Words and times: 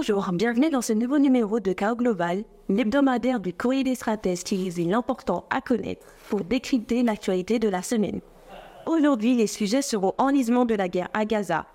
Bonjour, 0.00 0.32
bienvenue 0.32 0.70
dans 0.70 0.80
ce 0.80 0.94
nouveau 0.94 1.18
numéro 1.18 1.60
de 1.60 1.74
Chaos 1.74 1.94
Global, 1.94 2.44
l'hebdomadaire 2.70 3.38
du 3.38 3.52
courrier 3.52 3.84
des 3.84 3.94
stratèges 3.94 4.44
qui 4.44 4.64
résume 4.64 4.88
l'important 4.88 5.44
à 5.50 5.60
connaître 5.60 6.06
pour 6.30 6.42
décrypter 6.42 7.02
l'actualité 7.02 7.58
de 7.58 7.68
la 7.68 7.82
semaine. 7.82 8.22
Aujourd'hui, 8.86 9.34
les 9.34 9.46
sujets 9.46 9.82
seront 9.82 10.14
enlisement 10.16 10.64
de 10.64 10.74
la 10.74 10.88
guerre 10.88 11.10
à 11.12 11.26
Gaza, 11.26 11.66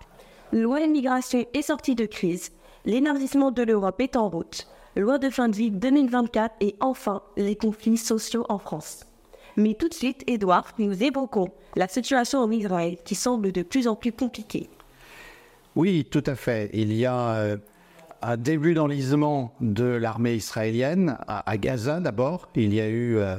loi 0.52 0.80
immigration 0.80 1.46
et 1.54 1.62
sortie 1.62 1.94
de 1.94 2.08
crise, 2.08 2.52
l'énergissement 2.84 3.52
de 3.52 3.62
l'Europe 3.62 4.02
est 4.02 4.16
en 4.16 4.28
route, 4.28 4.68
loi 4.96 5.20
de 5.20 5.30
fin 5.30 5.48
de 5.48 5.56
vie 5.56 5.70
2024 5.70 6.56
et 6.62 6.76
enfin 6.80 7.22
les 7.38 7.56
conflits 7.56 7.96
sociaux 7.96 8.48
en 8.50 8.58
France. 8.58 9.06
Mais 9.56 9.76
tout 9.76 9.88
de 9.88 9.94
suite, 9.94 10.24
Edouard, 10.26 10.74
nous 10.80 11.04
évoquons 11.04 11.52
la 11.76 11.88
situation 11.88 12.40
en 12.40 12.50
Israël 12.50 12.98
qui 13.06 13.14
semble 13.14 13.52
de 13.52 13.62
plus 13.62 13.88
en 13.88 13.96
plus 13.96 14.14
compliquée. 14.14 14.68
Oui, 15.76 16.08
tout 16.10 16.24
à 16.26 16.34
fait. 16.34 16.72
Il 16.74 16.92
y 16.92 17.06
a 17.06 17.36
euh, 17.36 17.58
un 18.28 18.38
début 18.38 18.74
d'enlisement 18.74 19.54
de 19.62 19.86
l'armée 19.86 20.34
israélienne 20.34 21.18
à, 21.28 21.58
Gaza 21.58 22.00
d'abord. 22.00 22.50
Il 22.56 22.74
y 22.74 22.82
a 22.82 22.88
eu 22.88 23.18
euh, 23.18 23.38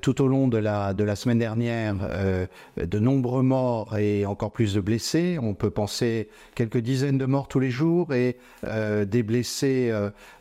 tout 0.00 0.22
au 0.22 0.28
long 0.28 0.48
de 0.48 0.58
la, 0.58 0.94
de 0.94 1.04
la 1.04 1.16
semaine 1.16 1.38
dernière 1.38 1.96
euh, 2.02 2.46
de 2.76 2.98
nombreux 2.98 3.42
morts 3.42 3.96
et 3.98 4.26
encore 4.26 4.52
plus 4.52 4.74
de 4.74 4.80
blessés. 4.80 5.38
On 5.40 5.54
peut 5.54 5.70
penser 5.70 6.28
quelques 6.54 6.78
dizaines 6.78 7.18
de 7.18 7.26
morts 7.26 7.48
tous 7.48 7.60
les 7.60 7.70
jours 7.70 8.12
et 8.14 8.36
des 8.62 9.22
blessés 9.22 9.92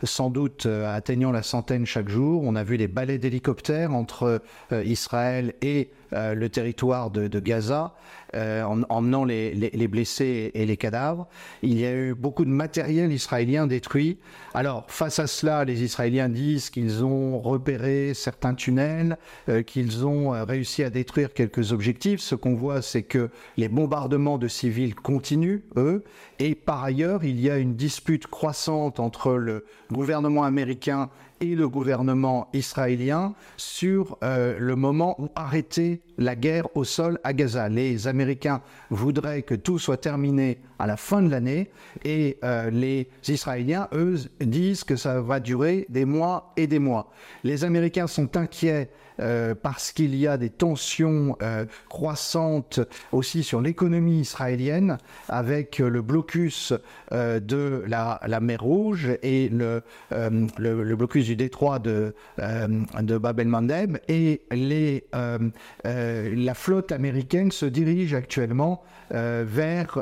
sans 0.03 0.29
doute 0.29 0.65
atteignant 0.65 1.31
la 1.31 1.43
centaine 1.43 1.85
chaque 1.85 2.09
jour. 2.09 2.43
On 2.43 2.55
a 2.55 2.63
vu 2.63 2.77
des 2.77 2.87
balais 2.87 3.17
d'hélicoptères 3.17 3.93
entre 3.93 4.41
Israël 4.71 5.53
et 5.61 5.91
le 6.11 6.47
territoire 6.47 7.11
de, 7.11 7.39
Gaza. 7.39 7.93
Euh, 8.35 8.63
en 8.63 8.81
emmenant 8.89 9.23
les, 9.23 9.53
les, 9.53 9.87
blessés 9.87 10.51
et 10.53 10.65
les 10.65 10.75
cadavres. 10.75 11.25
Il 11.61 11.79
y 11.79 11.85
a 11.85 11.93
eu 11.93 12.13
beaucoup 12.13 12.43
de 12.43 12.49
matériel 12.49 13.13
israélien 13.13 13.65
détruit. 13.65 14.17
Alors, 14.55 14.85
face 14.87 15.19
à 15.19 15.27
cela, 15.27 15.65
les 15.65 15.83
Israéliens 15.83 16.29
disent 16.29 16.69
qu'ils 16.69 17.03
ont 17.03 17.39
repéré 17.39 18.13
certains 18.13 18.53
tunnels, 18.53 19.17
euh, 19.49 19.63
qu'ils 19.63 20.05
ont 20.05 20.33
euh, 20.33 20.45
réussi 20.45 20.81
à 20.81 20.89
détruire 20.89 21.33
quelques 21.33 21.73
objectifs. 21.73 22.21
Ce 22.21 22.35
qu'on 22.35 22.55
voit, 22.55 22.81
c'est 22.81 23.03
que 23.03 23.29
les 23.57 23.67
bombardements 23.67 24.37
de 24.37 24.47
civils 24.47 24.95
continuent, 24.95 25.63
eux. 25.75 26.05
Et 26.39 26.55
par 26.55 26.81
ailleurs, 26.85 27.25
il 27.25 27.41
y 27.41 27.49
a 27.49 27.57
une 27.57 27.75
dispute 27.75 28.27
croissante 28.27 29.01
entre 29.01 29.33
le 29.33 29.65
gouvernement 29.91 30.43
américain 30.43 31.09
et 31.41 31.55
le 31.55 31.67
gouvernement 31.67 32.47
israélien 32.53 33.33
sur 33.57 34.17
euh, 34.23 34.55
le 34.57 34.75
moment 34.77 35.15
où 35.19 35.29
arrêter 35.35 36.01
la 36.17 36.35
guerre 36.35 36.67
au 36.77 36.85
sol 36.85 37.19
à 37.25 37.33
Gaza. 37.33 37.67
Les 37.67 38.07
Américains 38.07 38.61
voudraient 38.89 39.41
que 39.41 39.55
tout 39.55 39.79
soit 39.79 39.97
terminé 39.97 40.59
à 40.79 40.87
la 40.87 40.97
fin 40.97 41.21
de 41.21 41.29
l'année 41.29 41.69
et 42.03 42.37
euh, 42.43 42.69
les 42.69 43.07
Israéliens, 43.27 43.87
eux, 43.93 44.15
disent 44.39 44.83
que 44.83 44.95
ça 44.95 45.21
va 45.21 45.39
durer 45.39 45.85
des 45.89 46.05
mois 46.05 46.53
et 46.57 46.67
des 46.67 46.79
mois. 46.79 47.11
Les 47.43 47.63
Américains 47.63 48.07
sont 48.07 48.37
inquiets 48.37 48.89
euh, 49.21 49.55
parce 49.55 49.93
qu'il 49.93 50.13
y 50.15 50.27
a 50.27 50.35
des 50.35 50.49
tensions 50.49 51.37
euh, 51.41 51.65
croissantes 51.87 52.81
aussi 53.13 53.43
sur 53.43 53.61
l'économie 53.61 54.19
israélienne 54.19 54.97
avec 55.29 55.79
le 55.79 56.01
blocus 56.01 56.73
de 57.11 57.83
la, 57.87 58.19
mer 58.41 58.61
Rouge 58.61 59.17
et 59.23 59.47
le, 59.49 59.83
le, 60.11 60.83
le, 60.83 60.95
blocus 60.95 61.25
du 61.25 61.35
détroit 61.35 61.79
de, 61.79 62.13
de 62.37 63.17
Bab 63.17 63.39
el-Mandeb 63.39 63.97
et 64.09 64.41
les, 64.51 65.05
la 65.13 66.53
flotte 66.53 66.91
américaine 66.91 67.51
se 67.51 67.65
dirige 67.65 68.13
actuellement 68.13 68.83
vers 69.11 70.01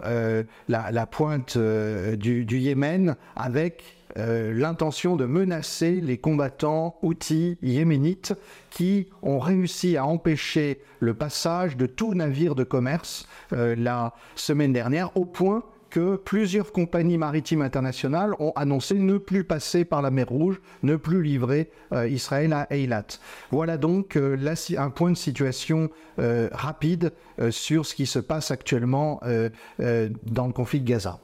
la, 0.68 1.06
pointe 1.06 1.58
du, 1.58 2.46
du 2.46 2.58
Yémen 2.58 3.16
avec 3.36 4.04
euh, 4.18 4.54
l'intention 4.54 5.16
de 5.16 5.26
menacer 5.26 6.00
les 6.00 6.20
combattants 6.20 6.98
outils 7.02 7.58
yéménites 7.64 8.34
qui 8.70 9.08
ont 9.24 9.40
réussi 9.40 9.98
à 9.98 10.06
empêcher 10.06 10.82
le 11.00 11.16
passage 11.16 11.78
de 11.78 11.88
tout 11.88 12.14
navire 12.14 12.54
de 12.54 12.64
commerce 12.64 13.28
euh, 13.54 13.76
la 13.76 14.14
semaine 14.36 14.72
dernière 14.72 15.18
au 15.18 15.26
point 15.26 15.64
que 15.94 16.16
plusieurs 16.16 16.72
compagnies 16.72 17.20
maritimes 17.20 17.62
internationales 17.62 18.34
ont 18.40 18.52
annoncé 18.56 18.96
ne 18.96 19.20
plus 19.20 19.44
passer 19.44 19.86
par 19.86 20.02
la 20.02 20.10
mer 20.10 20.28
Rouge, 20.28 20.60
ne 20.82 20.96
plus 20.96 21.22
livrer 21.22 21.70
euh, 21.92 22.08
Israël 22.08 22.52
à 22.52 22.66
Eilat. 22.72 23.06
Voilà 23.52 23.78
donc 23.78 24.18
un 24.18 24.90
point 24.90 25.12
de 25.12 25.18
situation 25.18 25.90
rapide 26.52 27.14
sur 27.52 27.86
ce 27.86 27.94
qui 27.94 28.08
se 28.08 28.18
passe 28.18 28.50
actuellement 28.50 29.22
dans 29.78 30.48
le 30.48 30.54
conflit 30.54 30.80
de 30.80 30.88
Gaza. 30.88 31.20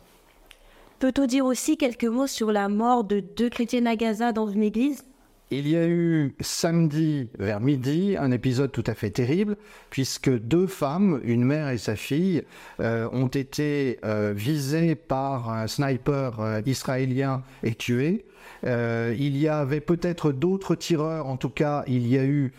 Peut-on 0.99 1.25
dire 1.25 1.45
aussi 1.45 1.77
quelques 1.77 2.05
mots 2.05 2.27
sur 2.27 2.51
la 2.51 2.69
mort 2.69 3.03
de 3.03 3.21
deux 3.21 3.49
chrétiens 3.49 3.85
à 3.87 3.95
Gaza 3.95 4.33
dans 4.33 4.49
une 4.49 4.63
église? 4.63 5.03
Il 5.51 5.67
y 5.67 5.75
a 5.75 5.87
eu 5.87 6.35
samedi 6.39 7.29
vers 7.39 7.59
midi 7.59 8.15
un 8.17 8.31
épisode 8.31 8.71
tout 8.71 8.83
à 8.85 8.93
fait 8.93 9.09
terrible, 9.09 9.57
puisque 9.89 10.29
deux 10.29 10.67
femmes, 10.67 11.19
une 11.23 11.43
mère 11.43 11.69
et 11.69 11.77
sa 11.77 11.95
fille, 11.95 12.43
euh, 12.79 13.09
ont 13.11 13.27
été 13.27 13.99
euh, 14.05 14.33
visées 14.35 14.95
par 14.95 15.49
un 15.49 15.67
sniper 15.67 16.39
euh, 16.39 16.61
israélien 16.65 17.43
et 17.63 17.73
tuées. 17.73 18.25
Il 18.63 19.37
y 19.37 19.47
avait 19.47 19.81
peut-être 19.81 20.31
d'autres 20.31 20.75
tireurs, 20.75 21.27
en 21.27 21.37
tout 21.37 21.49
cas 21.49 21.83
il 21.87 22.07
y 22.07 22.17
a 22.17 22.23
eu 22.23 22.53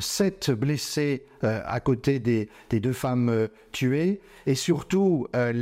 sept 0.00 0.50
blessés 0.50 1.24
euh, 1.44 1.60
à 1.66 1.80
côté 1.80 2.18
des, 2.18 2.48
deux 2.70 2.92
femmes 2.92 3.28
euh, 3.28 3.48
tuées. 3.70 4.20
Et 4.46 4.54
surtout, 4.54 5.26
euh, 5.36 5.52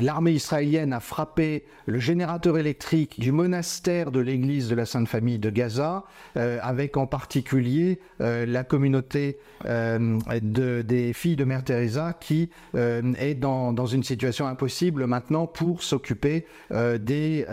l'armée 0.00 0.32
israélienne 0.32 0.92
a 0.92 1.00
frappé 1.00 1.64
le 1.86 1.98
générateur 1.98 2.58
électrique 2.58 3.18
du 3.18 3.32
monastère 3.32 4.10
de 4.10 4.20
l'église 4.20 4.68
de 4.68 4.74
la 4.74 4.84
Sainte 4.84 5.08
Famille 5.08 5.38
de 5.38 5.50
Gaza, 5.50 6.04
avec 6.34 6.96
en 6.96 7.06
particulier 7.06 8.00
la 8.18 8.64
communauté 8.64 9.38
de, 9.64 10.82
des 10.82 11.12
filles 11.12 11.36
de 11.36 11.44
Mère 11.44 11.62
Teresa 11.62 12.12
qui 12.12 12.50
est 12.74 13.34
dans, 13.34 13.86
une 13.86 14.02
situation 14.02 14.48
impossible 14.48 15.06
maintenant 15.06 15.46
pour 15.46 15.84
s'occuper 15.84 16.46
des 16.72 17.46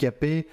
handicapés, 0.00 0.46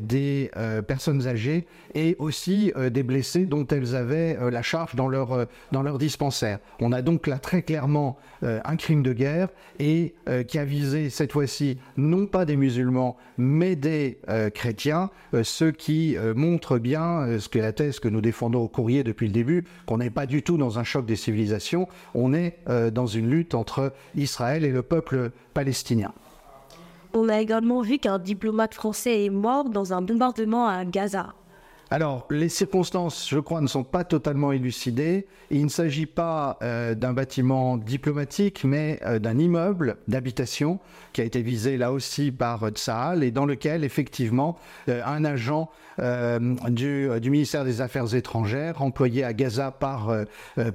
des 0.00 0.50
personnes 0.86 1.26
âgées 1.26 1.66
et 1.94 2.16
aussi 2.18 2.72
des 2.90 3.02
blessés 3.02 3.46
dont 3.46 3.66
elles 3.66 3.94
avaient 3.94 4.38
la 4.50 4.62
charge 4.62 4.94
dans 4.94 5.08
leur, 5.08 5.32
euh, 5.32 5.44
dans 5.72 5.82
dispensaire. 5.96 6.58
On 6.80 6.92
a 6.92 7.02
donc 7.02 7.26
là 7.26 7.38
très 7.38 7.62
clairement 7.62 8.18
euh, 8.42 8.60
un 8.64 8.76
crime 8.76 9.02
de 9.02 9.12
guerre 9.12 9.48
et 9.78 10.14
euh, 10.28 10.42
qui 10.42 10.58
a 10.58 10.64
visé 10.64 11.10
cette 11.10 11.32
fois-ci 11.32 11.78
non 11.96 12.26
pas 12.26 12.44
des 12.44 12.56
musulmans 12.56 13.16
mais 13.38 13.76
des 13.76 14.18
chrétiens, 14.54 15.10
ce 15.42 15.66
qui 15.66 16.16
montre 16.34 16.78
bien 16.78 17.38
ce 17.38 17.48
que 17.48 17.58
la 17.58 17.72
thèse 17.72 18.00
que 18.00 18.08
nous 18.08 18.22
défendons 18.22 18.62
au 18.62 18.68
courrier 18.68 19.04
depuis 19.04 19.26
le 19.26 19.32
début, 19.32 19.64
qu'on 19.84 19.98
n'est 19.98 20.10
pas 20.10 20.24
du 20.24 20.42
tout 20.42 20.56
dans 20.56 20.78
un 20.78 20.84
choc 20.84 21.04
des 21.04 21.16
civilisations, 21.16 21.86
on 22.14 22.32
est 22.32 22.58
dans 22.92 23.06
une 23.06 23.28
lutte 23.28 23.54
entre 23.54 23.92
Israël 24.14 24.64
et 24.64 24.70
le 24.70 24.82
peuple 24.82 25.32
palestinien. 25.52 26.12
On 27.18 27.30
a 27.30 27.40
également 27.40 27.80
vu 27.80 27.98
qu'un 27.98 28.18
diplomate 28.18 28.74
français 28.74 29.24
est 29.24 29.30
mort 29.30 29.70
dans 29.70 29.94
un 29.94 30.02
bombardement 30.02 30.68
à 30.68 30.84
Gaza. 30.84 31.32
Alors, 31.90 32.26
les 32.28 32.50
circonstances, 32.50 33.26
je 33.30 33.38
crois, 33.38 33.62
ne 33.62 33.68
sont 33.68 33.84
pas 33.84 34.04
totalement 34.04 34.52
élucidées. 34.52 35.26
Il 35.50 35.64
ne 35.64 35.70
s'agit 35.70 36.04
pas 36.04 36.58
euh, 36.60 36.94
d'un 36.94 37.14
bâtiment 37.14 37.78
diplomatique, 37.78 38.64
mais 38.64 39.00
euh, 39.06 39.18
d'un 39.18 39.38
immeuble 39.38 39.96
d'habitation 40.08 40.78
qui 41.14 41.22
a 41.22 41.24
été 41.24 41.40
visé 41.40 41.78
là 41.78 41.90
aussi 41.90 42.32
par 42.32 42.68
Tsahal 42.68 43.24
et 43.24 43.30
dans 43.30 43.46
lequel, 43.46 43.82
effectivement, 43.82 44.58
euh, 44.90 45.00
un 45.06 45.24
agent 45.24 45.70
du, 45.98 47.08
du, 47.20 47.30
ministère 47.30 47.64
des 47.64 47.80
Affaires 47.80 48.14
étrangères, 48.14 48.82
employé 48.82 49.24
à 49.24 49.32
Gaza 49.32 49.70
par, 49.70 50.12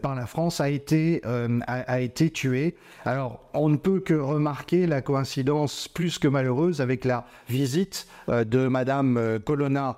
par 0.02 0.16
la 0.16 0.26
France, 0.26 0.60
a 0.60 0.70
été, 0.70 1.22
a, 1.68 2.00
été 2.00 2.30
tué. 2.30 2.76
Alors, 3.06 3.42
on 3.54 3.70
ne 3.70 3.78
peut 3.78 4.00
que 4.00 4.14
remarquer 4.14 4.88
la 4.88 5.02
coïncidence 5.02 5.88
plus 5.88 6.20
que 6.20 6.28
malheureuse 6.28 6.82
avec 6.82 7.06
la 7.06 7.26
visite 7.50 8.08
de 8.28 8.68
Madame 8.68 9.40
Colonna 9.46 9.98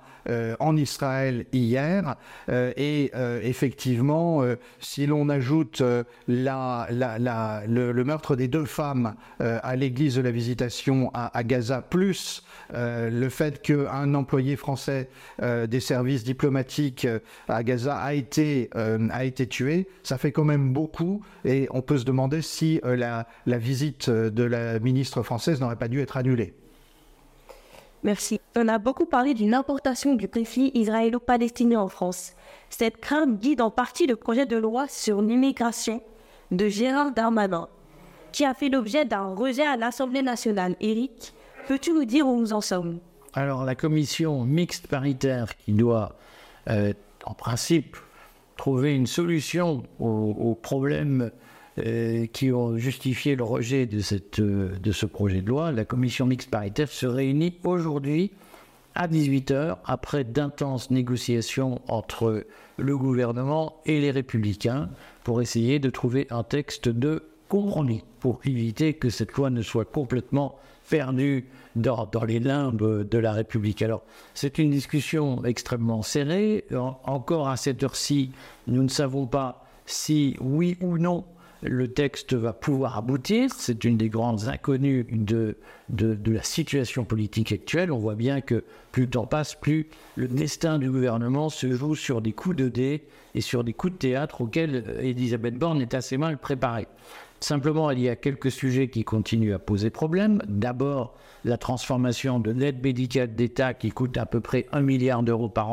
en 0.60 0.76
Israël 0.76 1.46
hier. 1.52 2.16
Euh, 2.48 2.72
et 2.76 3.10
euh, 3.14 3.40
effectivement, 3.42 4.42
euh, 4.42 4.56
si 4.80 5.06
l'on 5.06 5.28
ajoute 5.28 5.82
le, 6.28 8.04
meurtre 8.04 8.36
des 8.36 8.48
deux 8.48 8.64
femmes 8.64 9.14
à 9.40 9.76
l'église 9.76 10.16
de 10.16 10.22
la 10.22 10.30
Visitation 10.30 11.10
à, 11.14 11.42
Gaza, 11.42 11.82
plus 11.82 12.44
le 12.72 13.28
fait 13.28 13.62
qu'un 13.62 14.14
employé 14.14 14.56
français 14.56 15.08
des 15.40 15.80
services 15.80 16.24
diplomatiques 16.24 17.06
à 17.48 17.62
Gaza 17.62 17.96
a 17.96 18.14
été, 18.14 18.70
a 18.74 19.24
été 19.24 19.46
tué, 19.46 19.88
ça 20.02 20.18
fait 20.18 20.32
quand 20.32 20.44
même 20.44 20.72
beaucoup. 20.72 21.22
Et 21.44 21.68
on 21.70 21.82
peut 21.82 21.98
se 21.98 22.04
demander 22.04 22.42
si 22.42 22.80
la, 22.84 23.26
la 23.46 23.58
visite 23.58 24.10
de 24.10 24.42
la 24.42 24.78
ministre 24.78 25.22
française 25.22 25.60
n'aurait 25.60 25.76
pas 25.76 25.88
dû 25.88 26.00
être 26.00 26.16
annulée. 26.16 26.54
Merci. 28.02 28.40
On 28.54 28.68
a 28.68 28.78
beaucoup 28.78 29.06
parlé 29.06 29.32
d'une 29.32 29.54
importation 29.54 30.14
du 30.14 30.28
conflit 30.28 30.70
israélo-palestinien 30.74 31.80
en 31.80 31.88
France. 31.88 32.34
Cette 32.68 32.98
crainte 32.98 33.40
guide 33.40 33.62
en 33.62 33.70
partie 33.70 34.06
le 34.06 34.16
projet 34.16 34.44
de 34.44 34.56
loi 34.56 34.86
sur 34.88 35.22
l'immigration 35.22 36.02
de 36.50 36.68
Gérard 36.68 37.12
Darmanin, 37.12 37.68
qui 38.30 38.44
a 38.44 38.52
fait 38.52 38.68
l'objet 38.68 39.06
d'un 39.06 39.34
rejet 39.34 39.66
à 39.66 39.76
l'Assemblée 39.76 40.22
nationale. 40.22 40.76
Eric, 40.80 41.34
Peux-tu 41.66 41.94
nous 41.94 42.04
dire 42.04 42.26
où 42.28 42.38
nous 42.38 42.52
en 42.52 42.60
sommes? 42.60 43.00
Alors 43.36 43.64
la 43.64 43.74
commission 43.74 44.44
mixte 44.44 44.86
paritaire 44.86 45.56
qui 45.56 45.72
doit, 45.72 46.16
euh, 46.68 46.92
en 47.24 47.34
principe, 47.34 47.96
trouver 48.56 48.94
une 48.94 49.08
solution 49.08 49.82
aux, 49.98 50.56
problèmes 50.62 51.32
euh, 51.78 52.26
qui 52.26 52.52
ont 52.52 52.78
justifié 52.78 53.34
le 53.34 53.42
rejet 53.42 53.86
de, 53.86 54.78
de 54.78 54.92
ce 54.92 55.06
projet 55.06 55.40
de 55.40 55.48
loi, 55.48 55.72
la 55.72 55.84
commission 55.84 56.26
mixte 56.26 56.48
paritaire 56.48 56.88
se 56.88 57.06
réunit 57.06 57.58
aujourd'hui 57.64 58.30
à 58.94 59.08
18h 59.08 59.78
après 59.84 60.22
d'intenses 60.22 60.92
négociations 60.92 61.82
entre 61.88 62.46
le 62.76 62.96
gouvernement 62.96 63.80
et 63.84 64.00
les 64.00 64.12
républicains 64.12 64.88
pour 65.24 65.42
essayer 65.42 65.80
de 65.80 65.90
trouver 65.90 66.28
un 66.30 66.44
texte 66.44 66.88
de 66.88 67.24
compromis 67.48 68.04
pour 68.20 68.40
éviter 68.44 68.94
que 68.94 69.10
cette 69.10 69.32
loi 69.32 69.50
ne 69.50 69.62
soit 69.62 69.84
complètement 69.84 70.56
perdue 70.88 71.46
dans, 71.76 72.08
les 72.26 72.40
limbes 72.40 73.06
de 73.08 73.18
la 73.18 73.32
République. 73.32 73.82
Alors, 73.82 74.02
c'est 74.34 74.58
une 74.58 74.70
discussion 74.70 75.44
extrêmement 75.44 76.02
serrée. 76.02 76.64
encore 76.72 77.48
à 77.48 77.56
cette 77.56 77.82
heure-ci, 77.82 78.30
nous 78.66 78.82
ne 78.82 78.88
savons 78.88 79.26
pas 79.26 79.64
si 79.86 80.36
oui 80.40 80.76
ou 80.80 80.98
non 80.98 81.24
le 81.64 81.88
texte 81.88 82.34
va 82.34 82.52
pouvoir 82.52 82.98
aboutir. 82.98 83.50
C'est 83.56 83.84
une 83.84 83.96
des 83.96 84.10
grandes 84.10 84.48
inconnues 84.48 85.06
de, 85.10 85.56
de, 85.88 86.14
de, 86.14 86.32
la 86.32 86.42
situation 86.42 87.04
politique 87.04 87.52
actuelle. 87.52 87.90
On 87.90 87.98
voit 87.98 88.14
bien 88.14 88.42
que 88.42 88.64
plus 88.92 89.04
le 89.04 89.10
temps 89.10 89.26
passe, 89.26 89.54
plus 89.54 89.88
le 90.16 90.28
destin 90.28 90.78
du 90.78 90.90
gouvernement 90.90 91.48
se 91.48 91.72
joue 91.72 91.94
sur 91.94 92.20
des 92.20 92.32
coups 92.32 92.56
de 92.56 92.68
dés 92.68 93.04
et 93.34 93.40
sur 93.40 93.64
des 93.64 93.72
coups 93.72 93.94
de 93.94 93.98
théâtre 93.98 94.42
auxquels 94.42 94.84
Elisabeth 95.00 95.54
Borne 95.54 95.80
est 95.80 95.94
assez 95.94 96.18
mal 96.18 96.36
préparée. 96.36 96.86
Simplement, 97.40 97.90
il 97.90 98.00
y 98.00 98.08
a 98.08 98.16
quelques 98.16 98.50
sujets 98.50 98.88
qui 98.88 99.04
continuent 99.04 99.54
à 99.54 99.58
poser 99.58 99.90
problème. 99.90 100.42
D'abord, 100.48 101.14
la 101.44 101.58
transformation 101.58 102.38
de 102.38 102.50
l'aide 102.50 102.82
médicale 102.82 103.34
d'État 103.34 103.74
qui 103.74 103.90
coûte 103.90 104.16
à 104.16 104.26
peu 104.26 104.40
près 104.40 104.66
un 104.72 104.80
milliard 104.80 105.22
d'euros 105.22 105.48
par 105.48 105.70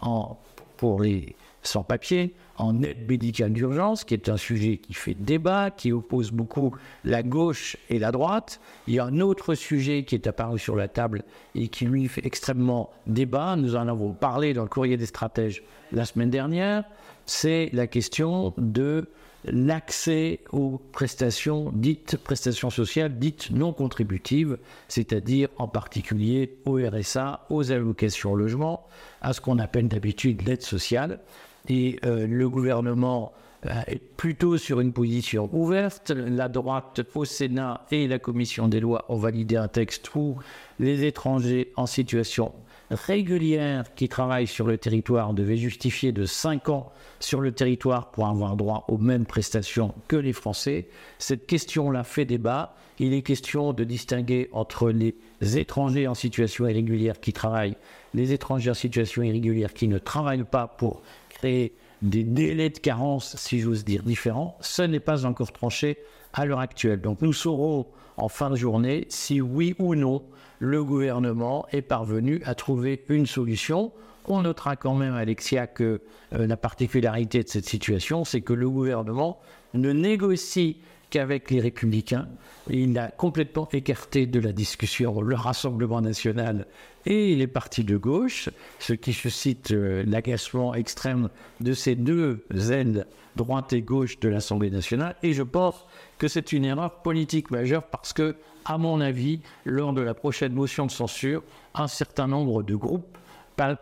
an 0.00 0.38
pour 0.76 1.00
les 1.00 1.36
sans-papiers 1.62 2.34
en 2.56 2.82
aide 2.82 3.08
médicale 3.08 3.52
d'urgence, 3.52 4.04
qui 4.04 4.14
est 4.14 4.28
un 4.28 4.36
sujet 4.36 4.78
qui 4.78 4.94
fait 4.94 5.14
débat, 5.14 5.70
qui 5.70 5.92
oppose 5.92 6.30
beaucoup 6.30 6.74
la 7.04 7.22
gauche 7.22 7.76
et 7.88 7.98
la 7.98 8.12
droite. 8.12 8.60
Il 8.86 8.94
y 8.94 8.98
a 8.98 9.04
un 9.04 9.20
autre 9.20 9.54
sujet 9.54 10.04
qui 10.04 10.14
est 10.14 10.26
apparu 10.26 10.58
sur 10.58 10.76
la 10.76 10.88
table 10.88 11.22
et 11.54 11.68
qui 11.68 11.86
lui 11.86 12.08
fait 12.08 12.24
extrêmement 12.24 12.90
débat. 13.06 13.56
Nous 13.56 13.76
en 13.76 13.88
avons 13.88 14.12
parlé 14.12 14.52
dans 14.52 14.62
le 14.62 14.68
courrier 14.68 14.96
des 14.96 15.06
stratèges 15.06 15.62
la 15.92 16.04
semaine 16.04 16.30
dernière. 16.30 16.84
C'est 17.26 17.70
la 17.72 17.86
question 17.86 18.54
de 18.58 19.08
l'accès 19.44 20.40
aux 20.52 20.80
prestations 20.92 21.72
dites 21.74 22.16
prestations 22.16 22.70
sociales 22.70 23.18
dites 23.18 23.50
non 23.50 23.72
contributives, 23.72 24.58
c'est-à-dire 24.88 25.48
en 25.58 25.68
particulier 25.68 26.58
au 26.66 26.76
RSA, 26.76 27.46
aux 27.50 27.72
allocations 27.72 28.34
logement, 28.34 28.86
à 29.22 29.32
ce 29.32 29.40
qu'on 29.40 29.58
appelle 29.58 29.88
d'habitude 29.88 30.46
l'aide 30.46 30.62
sociale 30.62 31.20
et 31.68 31.98
euh, 32.04 32.26
le 32.26 32.48
gouvernement 32.48 33.32
euh, 33.66 33.70
est 33.86 34.02
plutôt 34.16 34.56
sur 34.56 34.80
une 34.80 34.92
position 34.92 35.48
ouverte. 35.52 36.10
La 36.10 36.48
droite 36.48 37.02
au 37.14 37.24
Sénat 37.24 37.84
et 37.90 38.08
la 38.08 38.18
commission 38.18 38.68
des 38.68 38.80
lois 38.80 39.04
ont 39.08 39.16
validé 39.16 39.56
un 39.56 39.68
texte 39.68 40.14
où 40.14 40.36
les 40.78 41.04
étrangers 41.04 41.72
en 41.76 41.86
situation 41.86 42.52
régulière 42.90 43.94
qui 43.94 44.08
travaillent 44.08 44.46
sur 44.46 44.66
le 44.66 44.78
territoire 44.78 45.32
devaient 45.32 45.56
justifier 45.56 46.12
de 46.12 46.24
5 46.24 46.68
ans 46.68 46.92
sur 47.20 47.40
le 47.40 47.52
territoire 47.52 48.10
pour 48.10 48.26
avoir 48.26 48.56
droit 48.56 48.84
aux 48.88 48.98
mêmes 48.98 49.26
prestations 49.26 49.94
que 50.08 50.16
les 50.16 50.32
Français. 50.32 50.88
Cette 51.18 51.46
question-là 51.46 52.04
fait 52.04 52.24
débat. 52.24 52.74
Il 52.98 53.14
est 53.14 53.22
question 53.22 53.72
de 53.72 53.84
distinguer 53.84 54.48
entre 54.52 54.90
les 54.90 55.14
étrangers 55.58 56.06
en 56.06 56.14
situation 56.14 56.66
irrégulière 56.66 57.20
qui 57.20 57.32
travaillent, 57.32 57.76
les 58.12 58.32
étrangers 58.32 58.70
en 58.70 58.74
situation 58.74 59.22
irrégulière 59.22 59.72
qui 59.72 59.88
ne 59.88 59.98
travaillent 59.98 60.44
pas 60.44 60.66
pour 60.66 61.02
créer 61.30 61.72
des 62.02 62.24
délais 62.24 62.70
de 62.70 62.78
carence, 62.78 63.36
si 63.36 63.60
j'ose 63.60 63.84
dire, 63.84 64.02
différents, 64.02 64.56
ce 64.60 64.82
n'est 64.82 65.00
pas 65.00 65.24
encore 65.26 65.52
tranché 65.52 65.98
à 66.32 66.44
l'heure 66.44 66.60
actuelle. 66.60 67.00
Donc 67.00 67.22
nous 67.22 67.32
saurons 67.32 67.86
en 68.16 68.28
fin 68.28 68.50
de 68.50 68.56
journée 68.56 69.06
si 69.08 69.40
oui 69.40 69.74
ou 69.78 69.94
non 69.94 70.22
le 70.60 70.84
gouvernement 70.84 71.66
est 71.72 71.82
parvenu 71.82 72.42
à 72.44 72.54
trouver 72.54 73.02
une 73.08 73.26
solution. 73.26 73.92
On 74.26 74.42
notera 74.42 74.76
quand 74.76 74.94
même, 74.94 75.14
Alexia, 75.14 75.66
que 75.66 76.02
euh, 76.34 76.46
la 76.46 76.56
particularité 76.56 77.42
de 77.42 77.48
cette 77.48 77.66
situation, 77.66 78.24
c'est 78.24 78.42
que 78.42 78.52
le 78.52 78.68
gouvernement 78.68 79.40
ne 79.72 79.90
négocie 79.92 80.76
qu'avec 81.08 81.50
les 81.50 81.60
républicains. 81.60 82.28
Il 82.68 82.96
a 82.98 83.08
complètement 83.08 83.68
écarté 83.72 84.26
de 84.26 84.38
la 84.38 84.52
discussion 84.52 85.20
le 85.20 85.34
Rassemblement 85.34 86.00
national 86.00 86.66
et 87.06 87.34
les 87.34 87.46
partis 87.46 87.82
de 87.82 87.96
gauche, 87.96 88.50
ce 88.78 88.92
qui 88.92 89.12
suscite 89.12 89.72
euh, 89.72 90.04
l'agacement 90.06 90.74
extrême 90.74 91.30
de 91.60 91.72
ces 91.72 91.96
deux 91.96 92.44
ailes, 92.70 93.06
droite 93.34 93.72
et 93.72 93.82
gauche 93.82 94.20
de 94.20 94.28
l'Assemblée 94.28 94.70
nationale. 94.70 95.16
Et 95.22 95.32
je 95.32 95.42
pense 95.42 95.86
que 96.20 96.28
c'est 96.28 96.52
une 96.52 96.66
erreur 96.66 97.00
politique 97.02 97.50
majeure 97.50 97.82
parce 97.82 98.12
que, 98.12 98.36
à 98.66 98.76
mon 98.76 99.00
avis, 99.00 99.40
lors 99.64 99.94
de 99.94 100.02
la 100.02 100.12
prochaine 100.12 100.52
motion 100.52 100.84
de 100.84 100.90
censure, 100.90 101.42
un 101.74 101.88
certain 101.88 102.28
nombre 102.28 102.62
de 102.62 102.76
groupes 102.76 103.16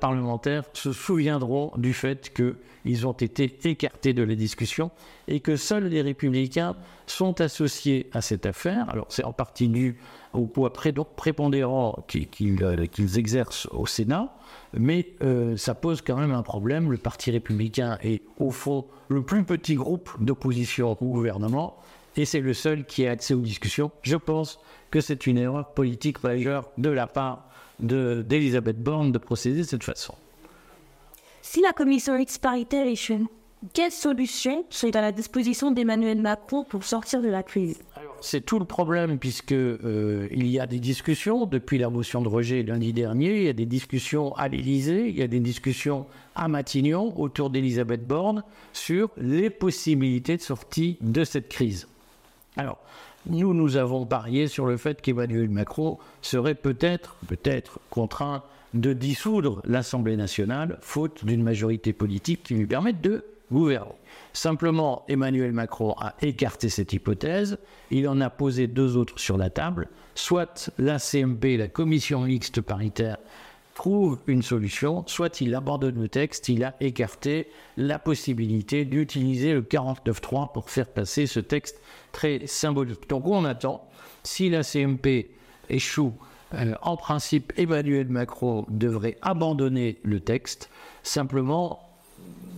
parlementaires 0.00 0.64
se 0.72 0.92
souviendront 0.92 1.72
du 1.76 1.92
fait 1.92 2.32
qu'ils 2.32 3.06
ont 3.06 3.12
été 3.12 3.52
écartés 3.64 4.12
de 4.12 4.22
la 4.22 4.34
discussion 4.34 4.90
et 5.26 5.40
que 5.40 5.56
seuls 5.56 5.86
les 5.88 6.02
républicains 6.02 6.74
sont 7.06 7.40
associés 7.40 8.08
à 8.12 8.20
cette 8.20 8.46
affaire. 8.46 8.88
Alors 8.88 9.06
c'est 9.08 9.24
en 9.24 9.32
partie 9.32 9.68
dû 9.68 9.96
au 10.32 10.46
poids 10.46 10.72
prépondérant 10.72 12.04
euh, 12.14 12.86
qu'ils 12.86 13.18
exercent 13.18 13.66
au 13.70 13.86
Sénat, 13.86 14.34
mais 14.74 15.08
euh, 15.22 15.56
ça 15.56 15.74
pose 15.74 16.02
quand 16.02 16.16
même 16.16 16.32
un 16.32 16.42
problème. 16.42 16.90
Le 16.90 16.98
Parti 16.98 17.30
républicain 17.30 17.98
est 18.02 18.22
au 18.38 18.50
fond 18.50 18.86
le 19.08 19.22
plus 19.22 19.44
petit 19.44 19.74
groupe 19.74 20.10
d'opposition 20.20 20.92
au 21.00 21.06
gouvernement 21.06 21.76
et 22.18 22.24
c'est 22.24 22.40
le 22.40 22.52
seul 22.52 22.84
qui 22.84 23.06
a 23.06 23.12
accès 23.12 23.32
aux 23.32 23.40
discussions. 23.40 23.92
Je 24.02 24.16
pense 24.16 24.58
que 24.90 25.00
c'est 25.00 25.26
une 25.26 25.38
erreur 25.38 25.72
politique 25.72 26.22
majeure 26.24 26.68
de 26.76 26.90
la 26.90 27.06
part 27.06 27.48
d'Elisabeth 27.78 28.82
Borne 28.82 29.12
de 29.12 29.18
procéder 29.18 29.58
de 29.58 29.66
cette 29.66 29.84
façon. 29.84 30.14
Si 31.42 31.60
la 31.60 31.72
commission 31.72 32.18
mixte 32.18 32.42
paritaire 32.42 32.86
échoue, 32.86 33.28
quelles 33.72 33.92
solutions 33.92 34.64
sont 34.68 34.94
à 34.94 35.00
la 35.00 35.12
disposition 35.12 35.70
d'Emmanuel 35.70 36.20
Macron 36.20 36.64
pour 36.64 36.82
sortir 36.84 37.22
de 37.22 37.28
la 37.28 37.44
crise? 37.44 37.80
C'est 38.20 38.44
tout 38.44 38.58
le 38.58 38.64
problème 38.64 39.18
puisque 39.18 39.52
euh, 39.52 40.28
il 40.32 40.48
y 40.48 40.58
a 40.58 40.66
des 40.66 40.80
discussions 40.80 41.46
depuis 41.46 41.78
la 41.78 41.88
motion 41.88 42.20
de 42.20 42.28
rejet 42.28 42.64
lundi 42.64 42.92
dernier, 42.92 43.36
il 43.36 43.42
y 43.44 43.48
a 43.48 43.52
des 43.52 43.66
discussions 43.66 44.34
à 44.34 44.48
l'Élysée, 44.48 45.08
il 45.08 45.16
y 45.16 45.22
a 45.22 45.28
des 45.28 45.40
discussions 45.40 46.06
à 46.34 46.48
Matignon 46.48 47.14
autour 47.16 47.50
d'Elisabeth 47.50 48.06
Borne 48.06 48.42
sur 48.72 49.10
les 49.16 49.50
possibilités 49.50 50.36
de 50.36 50.42
sortie 50.42 50.98
de 51.00 51.22
cette 51.22 51.48
crise. 51.48 51.86
Alors, 52.58 52.78
nous, 53.26 53.54
nous 53.54 53.76
avons 53.76 54.04
parié 54.04 54.48
sur 54.48 54.66
le 54.66 54.76
fait 54.76 55.00
qu'Emmanuel 55.00 55.48
Macron 55.48 55.96
serait 56.22 56.56
peut-être, 56.56 57.14
peut-être 57.28 57.78
contraint 57.88 58.42
de 58.74 58.92
dissoudre 58.92 59.62
l'Assemblée 59.64 60.16
nationale, 60.16 60.76
faute 60.80 61.24
d'une 61.24 61.42
majorité 61.42 61.92
politique 61.92 62.42
qui 62.42 62.54
lui 62.54 62.66
permette 62.66 63.00
de 63.00 63.24
gouverner. 63.52 63.92
Simplement, 64.32 65.04
Emmanuel 65.08 65.52
Macron 65.52 65.94
a 65.98 66.14
écarté 66.20 66.68
cette 66.68 66.92
hypothèse, 66.92 67.58
il 67.92 68.08
en 68.08 68.20
a 68.20 68.28
posé 68.28 68.66
deux 68.66 68.96
autres 68.96 69.20
sur 69.20 69.38
la 69.38 69.50
table, 69.50 69.88
soit 70.16 70.70
la 70.78 70.98
CMP, 70.98 71.56
la 71.56 71.68
commission 71.68 72.22
mixte 72.22 72.60
paritaire, 72.60 73.18
trouve 73.78 74.18
une 74.26 74.42
solution, 74.42 75.04
soit 75.06 75.40
il 75.40 75.54
abandonne 75.54 76.00
le 76.00 76.08
texte, 76.08 76.48
il 76.48 76.64
a 76.64 76.74
écarté 76.80 77.46
la 77.76 78.00
possibilité 78.00 78.84
d'utiliser 78.84 79.52
le 79.52 79.62
49.3 79.62 80.52
pour 80.52 80.68
faire 80.68 80.88
passer 80.88 81.28
ce 81.28 81.38
texte 81.38 81.80
très 82.12 82.46
symbolique. 82.46 83.08
Donc 83.08 83.26
on 83.26 83.44
attend, 83.44 83.88
si 84.22 84.50
la 84.50 84.62
CMP 84.62 85.30
échoue, 85.68 86.12
euh, 86.54 86.74
en 86.82 86.96
principe 86.96 87.52
Emmanuel 87.56 88.08
Macron 88.08 88.64
devrait 88.68 89.18
abandonner 89.22 89.98
le 90.02 90.20
texte. 90.20 90.70
Simplement, 91.02 91.80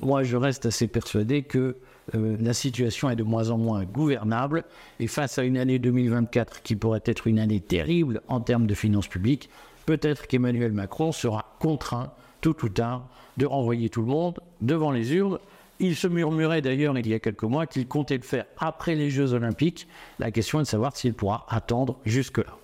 moi 0.03 0.23
je 0.23 0.37
reste 0.37 0.67
assez 0.67 0.87
persuadé 0.87 1.43
que 1.43 1.77
euh, 2.15 2.37
la 2.41 2.55
situation 2.55 3.11
est 3.11 3.17
de 3.17 3.23
moins 3.23 3.51
en 3.51 3.59
moins 3.59 3.85
gouvernable 3.85 4.65
et 4.99 5.07
face 5.07 5.39
à 5.39 5.43
une 5.43 5.57
année 5.57 5.79
2024 5.79 6.63
qui 6.63 6.77
pourrait 6.77 7.03
être 7.05 7.27
une 7.27 7.39
année 7.39 7.61
terrible 7.61 8.23
en 8.29 8.41
termes 8.41 8.67
de 8.67 8.75
finances 8.75 9.09
publiques, 9.09 9.51
peut-être 9.87 10.27
qu'Emmanuel 10.27 10.73
Macron 10.73 11.13
sera 11.13 11.57
contraint, 11.59 12.13
tôt 12.41 12.57
ou 12.63 12.69
tard, 12.69 13.09
de 13.37 13.47
renvoyer 13.47 13.91
tout 13.91 14.03
le 14.03 14.09
monde 14.09 14.41
devant 14.61 14.91
les 14.91 15.15
urnes. 15.15 15.39
Il 15.83 15.97
se 15.97 16.07
murmurait 16.07 16.61
d'ailleurs 16.61 16.97
il 16.99 17.09
y 17.09 17.15
a 17.15 17.19
quelques 17.19 17.43
mois 17.43 17.67
qu'il 17.67 17.89
comptait 17.89 18.19
le 18.19 18.23
faire 18.23 18.45
après 18.59 18.95
les 18.95 19.11
Jeux 19.11 19.33
Olympiques. 19.33 19.89
La 20.19 20.31
question 20.31 20.61
est 20.61 20.65
de 20.65 20.69
savoir 20.69 20.95
s'il 20.95 21.15
pourra 21.15 21.47
attendre 21.49 21.97
jusque-là. 22.05 22.55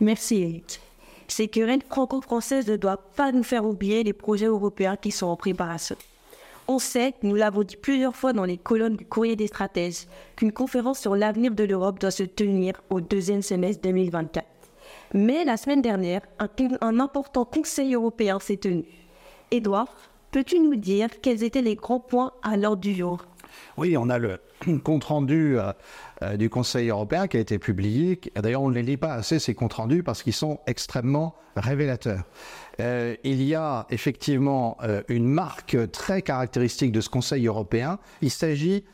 Merci 0.00 0.42
Eric. 0.42 0.80
Ces 1.28 1.48
querelles 1.48 1.82
franco-françaises 1.88 2.66
ne 2.68 2.76
doivent 2.76 3.04
pas 3.14 3.32
nous 3.32 3.42
faire 3.42 3.66
oublier 3.66 4.02
les 4.02 4.14
projets 4.14 4.46
européens 4.46 4.96
qui 4.96 5.10
sont 5.10 5.26
en 5.26 5.36
préparation. 5.36 5.94
On 6.66 6.78
sait, 6.78 7.14
nous 7.22 7.34
l'avons 7.34 7.64
dit 7.64 7.76
plusieurs 7.76 8.16
fois 8.16 8.32
dans 8.32 8.44
les 8.44 8.56
colonnes 8.56 8.96
du 8.96 9.04
courrier 9.04 9.36
des 9.36 9.48
stratèges, 9.48 10.06
qu'une 10.36 10.52
conférence 10.52 11.00
sur 11.00 11.16
l'avenir 11.16 11.52
de 11.52 11.64
l'Europe 11.64 12.00
doit 12.00 12.10
se 12.10 12.22
tenir 12.22 12.80
au 12.88 13.00
deuxième 13.00 13.42
semestre 13.42 13.82
2024. 13.82 14.46
Mais 15.12 15.44
la 15.44 15.56
semaine 15.56 15.82
dernière, 15.82 16.22
un, 16.38 16.48
un 16.80 16.98
important 16.98 17.44
Conseil 17.44 17.94
européen 17.94 18.38
s'est 18.40 18.56
tenu. 18.56 18.84
Édouard, 19.50 19.94
peux-tu 20.30 20.58
nous 20.60 20.76
dire 20.76 21.08
quels 21.22 21.42
étaient 21.42 21.62
les 21.62 21.76
grands 21.76 22.00
points 22.00 22.32
à 22.42 22.56
l'ordre 22.56 22.80
du 22.80 22.94
jour? 22.94 23.24
Oui, 23.76 23.96
on 23.96 24.08
a 24.08 24.18
le 24.18 24.38
compte-rendu 24.84 25.58
euh, 25.58 25.72
euh, 26.22 26.36
du 26.36 26.50
Conseil 26.50 26.88
européen 26.88 27.26
qui 27.26 27.36
a 27.36 27.40
été 27.40 27.58
publié. 27.58 28.20
D'ailleurs, 28.36 28.62
on 28.62 28.70
ne 28.70 28.74
les 28.74 28.82
lit 28.82 28.96
pas 28.96 29.14
assez, 29.14 29.38
ces 29.38 29.54
comptes 29.54 29.74
rendus, 29.74 30.02
parce 30.02 30.22
qu'ils 30.22 30.32
sont 30.32 30.60
extrêmement 30.66 31.34
révélateurs. 31.56 32.24
Euh, 32.80 33.16
il 33.24 33.42
y 33.42 33.54
a 33.54 33.86
effectivement 33.90 34.78
une 35.08 35.26
marque 35.26 35.76
très 35.90 36.22
caractéristique 36.22 36.92
de 36.92 37.00
ce 37.00 37.08
Conseil 37.08 37.46
européen. 37.46 37.98
Il 38.22 38.30
s'agit 38.30 38.84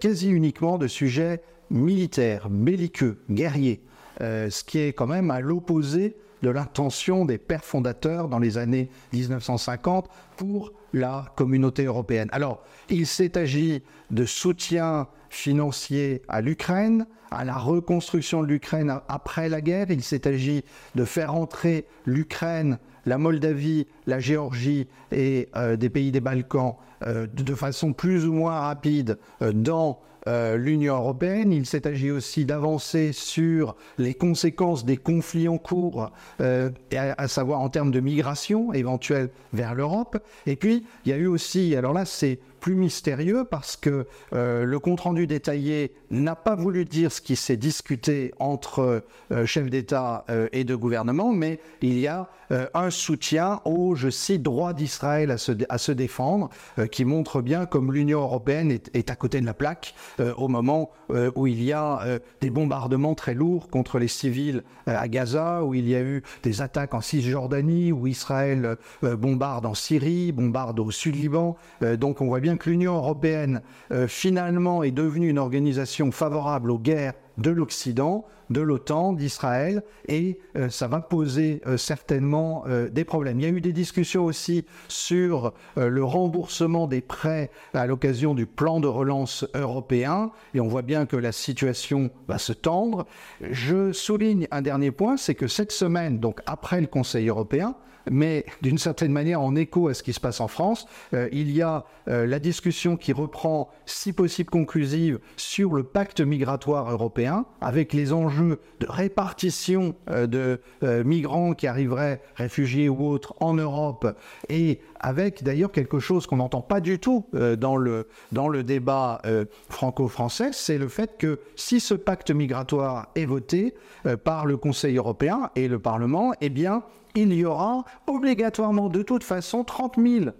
quasi 0.00 0.30
uniquement 0.30 0.78
de 0.78 0.86
sujets 0.86 1.42
militaires, 1.70 2.48
belliqueux, 2.48 3.18
guerriers, 3.30 3.80
ce 4.20 4.62
qui 4.62 4.78
est 4.78 4.92
quand 4.92 5.08
même 5.08 5.30
à 5.32 5.40
l'opposé 5.40 6.16
de 6.42 6.50
l'intention 6.50 7.24
des 7.24 7.38
pères 7.38 7.64
fondateurs 7.64 8.28
dans 8.28 8.38
les 8.38 8.58
années 8.58 8.90
1950 9.12 10.08
pour 10.36 10.72
la 10.92 11.26
communauté 11.36 11.84
européenne. 11.84 12.28
Alors, 12.32 12.62
il 12.88 13.06
s'est 13.06 13.38
agi 13.38 13.82
de 14.10 14.24
soutien 14.24 15.08
financier 15.30 16.22
à 16.28 16.40
l'Ukraine, 16.40 17.06
à 17.30 17.44
la 17.44 17.56
reconstruction 17.56 18.42
de 18.42 18.46
l'Ukraine 18.46 19.00
après 19.08 19.48
la 19.48 19.60
guerre. 19.60 19.90
Il 19.90 20.02
s'est 20.02 20.28
agi 20.28 20.64
de 20.94 21.04
faire 21.04 21.34
entrer 21.34 21.86
l'Ukraine, 22.04 22.78
la 23.06 23.18
Moldavie, 23.18 23.86
la 24.06 24.20
Géorgie 24.20 24.88
et 25.10 25.48
euh, 25.56 25.76
des 25.76 25.88
pays 25.88 26.12
des 26.12 26.20
Balkans 26.20 26.76
euh, 27.06 27.26
de, 27.26 27.54
façon 27.54 27.92
plus 27.92 28.26
ou 28.26 28.32
moins 28.32 28.60
rapide 28.60 29.18
euh, 29.40 29.52
dans 29.52 30.00
euh, 30.28 30.56
l'Union 30.56 30.96
européenne. 30.96 31.52
Il 31.52 31.66
s'est 31.66 31.86
agi 31.86 32.10
aussi 32.10 32.44
d'avancer 32.44 33.12
sur 33.12 33.76
les 33.98 34.14
conséquences 34.14 34.84
des 34.84 34.96
conflits 34.96 35.48
en 35.48 35.58
cours, 35.58 36.10
euh, 36.40 36.70
à 36.92 37.28
savoir 37.28 37.60
en 37.60 37.68
termes 37.68 37.90
de 37.90 38.00
migration 38.00 38.72
éventuelle 38.72 39.30
vers 39.52 39.74
l'Europe. 39.74 40.18
Et 40.46 40.56
puis, 40.56 40.84
il 41.04 41.10
y 41.10 41.12
a 41.12 41.16
eu 41.16 41.26
aussi, 41.26 41.74
alors 41.74 41.92
là, 41.92 42.04
c'est 42.04 42.38
plus 42.62 42.76
mystérieux 42.76 43.44
parce 43.44 43.76
que 43.76 44.06
euh, 44.32 44.64
le 44.64 44.78
compte-rendu 44.78 45.26
détaillé 45.26 45.92
n'a 46.12 46.36
pas 46.36 46.54
voulu 46.54 46.84
dire 46.84 47.10
ce 47.10 47.20
qui 47.20 47.34
s'est 47.34 47.56
discuté 47.56 48.32
entre 48.38 49.02
euh, 49.32 49.46
chefs 49.46 49.68
d'État 49.68 50.24
euh, 50.30 50.48
et 50.52 50.62
de 50.62 50.76
gouvernement, 50.76 51.32
mais 51.32 51.58
il 51.82 51.98
y 51.98 52.06
a 52.06 52.30
un 52.74 52.90
soutien 52.90 53.62
au, 53.64 53.94
je 53.94 54.10
cite, 54.10 54.42
droit 54.42 54.74
d'Israël 54.74 55.30
à 55.30 55.38
se, 55.38 55.52
à 55.70 55.78
se 55.78 55.90
défendre, 55.90 56.50
qui 56.90 57.06
montre 57.06 57.40
bien 57.40 57.64
comme 57.64 57.94
l'Union 57.94 58.20
européenne 58.20 58.78
est, 58.92 59.10
à 59.10 59.16
côté 59.16 59.40
de 59.40 59.46
la 59.46 59.54
plaque 59.54 59.94
au 60.36 60.48
moment 60.48 60.90
où 61.34 61.46
il 61.46 61.62
y 61.62 61.72
a 61.72 62.18
des 62.42 62.50
bombardements 62.50 63.14
très 63.14 63.32
lourds 63.32 63.70
contre 63.70 63.98
les 63.98 64.06
civils 64.06 64.64
à 64.84 65.08
Gaza, 65.08 65.64
où 65.64 65.72
il 65.72 65.88
y 65.88 65.94
a 65.94 66.02
eu 66.02 66.22
des 66.42 66.60
attaques 66.60 66.92
en 66.92 67.00
Cisjordanie, 67.00 67.90
où 67.90 68.06
Israël 68.06 68.76
bombarde 69.00 69.64
en 69.64 69.72
Syrie, 69.72 70.30
bombarde 70.32 70.78
au 70.78 70.90
sud-Liban. 70.90 71.56
Donc 71.80 72.20
on 72.20 72.26
voit 72.26 72.40
bien 72.40 72.51
que 72.56 72.70
l'Union 72.70 72.94
européenne 72.96 73.62
euh, 73.90 74.06
finalement 74.08 74.82
est 74.82 74.90
devenue 74.90 75.28
une 75.28 75.38
organisation 75.38 76.10
favorable 76.10 76.70
aux 76.70 76.78
guerres 76.78 77.14
de 77.38 77.50
l'Occident, 77.50 78.26
de 78.50 78.60
l'OTAN, 78.60 79.14
d'Israël, 79.14 79.82
et 80.06 80.38
euh, 80.56 80.68
ça 80.68 80.86
va 80.86 81.00
poser 81.00 81.62
euh, 81.66 81.78
certainement 81.78 82.64
euh, 82.66 82.90
des 82.90 83.04
problèmes. 83.04 83.40
Il 83.40 83.44
y 83.44 83.46
a 83.46 83.52
eu 83.52 83.62
des 83.62 83.72
discussions 83.72 84.26
aussi 84.26 84.66
sur 84.88 85.54
euh, 85.78 85.88
le 85.88 86.04
remboursement 86.04 86.86
des 86.86 87.00
prêts 87.00 87.50
à 87.72 87.86
l'occasion 87.86 88.34
du 88.34 88.44
plan 88.44 88.80
de 88.80 88.88
relance 88.88 89.46
européen, 89.54 90.30
et 90.52 90.60
on 90.60 90.68
voit 90.68 90.82
bien 90.82 91.06
que 91.06 91.16
la 91.16 91.32
situation 91.32 92.10
va 92.28 92.36
se 92.36 92.52
tendre. 92.52 93.06
Je 93.40 93.92
souligne 93.92 94.46
un 94.50 94.60
dernier 94.60 94.90
point, 94.90 95.16
c'est 95.16 95.34
que 95.34 95.48
cette 95.48 95.72
semaine, 95.72 96.18
donc 96.18 96.40
après 96.44 96.82
le 96.82 96.86
Conseil 96.86 97.28
européen, 97.28 97.74
mais 98.10 98.44
d'une 98.62 98.78
certaine 98.78 99.12
manière 99.12 99.40
en 99.40 99.54
écho 99.54 99.88
à 99.88 99.94
ce 99.94 100.02
qui 100.02 100.12
se 100.12 100.20
passe 100.20 100.40
en 100.40 100.48
France, 100.48 100.86
euh, 101.14 101.28
il 101.32 101.50
y 101.50 101.62
a 101.62 101.84
euh, 102.08 102.26
la 102.26 102.38
discussion 102.38 102.96
qui 102.96 103.12
reprend, 103.12 103.70
si 103.86 104.12
possible 104.12 104.50
conclusive, 104.50 105.18
sur 105.36 105.72
le 105.72 105.82
pacte 105.82 106.20
migratoire 106.20 106.90
européen, 106.90 107.46
avec 107.60 107.92
les 107.92 108.12
enjeux 108.12 108.60
de 108.80 108.86
répartition 108.88 109.94
euh, 110.10 110.26
de 110.26 110.60
migrants 111.04 111.54
qui 111.54 111.66
arriveraient, 111.66 112.20
réfugiés 112.36 112.88
ou 112.88 113.06
autres, 113.06 113.34
en 113.40 113.54
Europe, 113.54 114.16
et 114.48 114.80
avec 115.02 115.42
d'ailleurs 115.42 115.72
quelque 115.72 115.98
chose 115.98 116.26
qu'on 116.26 116.36
n'entend 116.36 116.62
pas 116.62 116.80
du 116.80 116.98
tout 116.98 117.26
euh, 117.34 117.56
dans, 117.56 117.76
le, 117.76 118.08
dans 118.30 118.48
le 118.48 118.62
débat 118.62 119.20
euh, 119.26 119.44
franco-français, 119.68 120.50
c'est 120.52 120.78
le 120.78 120.88
fait 120.88 121.18
que 121.18 121.40
si 121.56 121.80
ce 121.80 121.94
pacte 121.94 122.30
migratoire 122.30 123.08
est 123.14 123.26
voté 123.26 123.74
euh, 124.06 124.16
par 124.16 124.46
le 124.46 124.56
Conseil 124.56 124.96
européen 124.96 125.50
et 125.56 125.68
le 125.68 125.78
Parlement, 125.78 126.32
eh 126.40 126.48
bien, 126.48 126.82
il 127.14 127.32
y 127.34 127.44
aura 127.44 127.84
obligatoirement 128.06 128.88
de 128.88 129.02
toute 129.02 129.24
façon 129.24 129.64
30 129.64 129.96
000 129.98 130.30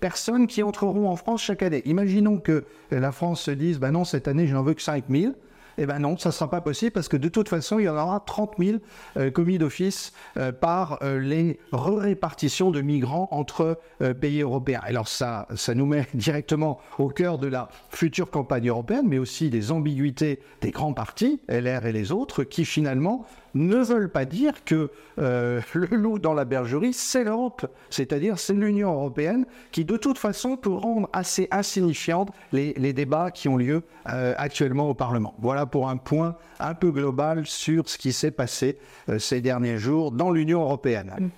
personnes 0.00 0.46
qui 0.46 0.62
entreront 0.62 1.08
en 1.08 1.16
France 1.16 1.42
chaque 1.42 1.62
année. 1.62 1.82
Imaginons 1.84 2.38
que 2.38 2.64
la 2.90 3.12
France 3.12 3.42
se 3.42 3.50
dise, 3.50 3.78
ben 3.78 3.92
non, 3.92 4.04
cette 4.04 4.26
année, 4.26 4.46
je 4.46 4.54
n'en 4.54 4.62
veux 4.62 4.74
que 4.74 4.82
5 4.82 5.04
000. 5.08 5.34
Eh 5.78 5.86
bien 5.86 5.98
non, 5.98 6.18
ça 6.18 6.28
ne 6.28 6.32
sera 6.32 6.50
pas 6.50 6.60
possible 6.60 6.92
parce 6.92 7.08
que 7.08 7.16
de 7.16 7.28
toute 7.28 7.48
façon, 7.48 7.78
il 7.78 7.84
y 7.84 7.88
en 7.88 7.96
aura 7.96 8.20
30 8.20 8.54
000 8.58 8.78
euh, 9.16 9.30
commis 9.30 9.58
d'office 9.58 10.12
euh, 10.36 10.52
par 10.52 10.98
euh, 11.02 11.18
les 11.18 11.58
répartitions 11.72 12.70
de 12.70 12.80
migrants 12.80 13.28
entre 13.30 13.78
pays 14.20 14.40
européens. 14.40 14.80
Alors 14.82 15.08
ça 15.08 15.46
nous 15.74 15.86
met 15.86 16.06
directement 16.14 16.80
au 16.98 17.08
cœur 17.08 17.38
de 17.38 17.46
la 17.46 17.68
future 17.90 18.30
campagne 18.30 18.68
européenne, 18.68 19.06
mais 19.08 19.18
aussi 19.18 19.50
des 19.50 19.72
ambiguïtés 19.72 20.40
des 20.60 20.70
grands 20.70 20.92
partis, 20.92 21.40
LR 21.48 21.86
et 21.86 21.92
les 21.92 22.12
autres, 22.12 22.44
qui 22.44 22.64
finalement 22.64 23.26
ne 23.54 23.76
veulent 23.76 24.10
pas 24.10 24.24
dire 24.24 24.64
que 24.64 24.90
euh, 25.18 25.60
le 25.74 25.96
loup 25.96 26.18
dans 26.18 26.34
la 26.34 26.44
bergerie, 26.44 26.92
c'est 26.92 27.24
l'Europe. 27.24 27.66
C'est-à-dire, 27.90 28.38
c'est 28.38 28.54
l'Union 28.54 28.92
européenne 28.92 29.46
qui, 29.70 29.84
de 29.84 29.96
toute 29.96 30.18
façon, 30.18 30.56
peut 30.56 30.72
rendre 30.72 31.08
assez 31.12 31.48
insignifiantes 31.50 32.30
les, 32.52 32.72
débats 32.92 33.30
qui 33.30 33.48
ont 33.48 33.56
lieu 33.56 33.82
euh, 34.08 34.34
actuellement 34.36 34.88
au 34.88 34.94
Parlement. 34.94 35.34
Voilà 35.38 35.66
pour 35.66 35.88
un 35.88 35.96
point 35.96 36.36
un 36.60 36.74
peu 36.74 36.90
global 36.90 37.46
sur 37.46 37.88
ce 37.88 37.96
qui 37.96 38.12
s'est 38.12 38.30
passé 38.30 38.78
euh, 39.08 39.18
ces 39.18 39.40
derniers 39.40 39.78
jours 39.78 40.12
dans 40.12 40.30
l'Union 40.30 40.62
européenne. 40.62 41.30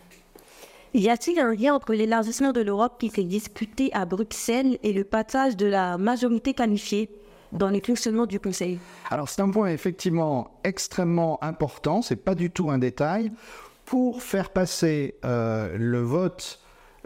Y 0.94 1.09
a-t-il 1.09 1.38
un 1.40 1.54
lien 1.54 1.75
entre 1.75 1.92
l'élargissement 1.92 2.52
de 2.52 2.61
l'Europe 2.61 2.94
qui 2.99 3.11
s'est 3.11 3.25
discuté 3.25 3.90
à 3.92 4.04
Bruxelles 4.04 4.78
et 4.83 4.92
le 4.92 5.04
passage 5.04 5.56
de 5.56 5.66
la 5.66 5.99
majorité 5.99 6.54
qualifiée? 6.54 7.11
Dans 7.54 7.70
le 7.70 7.80
fonctionnement 7.80 8.26
du 8.26 8.40
Conseil 8.40 8.78
Alors 9.11 9.28
c'est 9.28 9.40
un 9.40 9.50
point 9.50 9.68
effectivement 9.68 10.61
extrêmement 10.64 11.42
important, 11.42 12.02
c'est 12.02 12.16
pas 12.16 12.34
du 12.34 12.50
tout 12.50 12.70
un 12.70 12.78
détail. 12.78 13.32
Pour 13.84 14.23
faire 14.23 14.50
passer 14.50 15.14
euh, 15.25 15.76
le 15.76 16.00
vote 16.00 16.61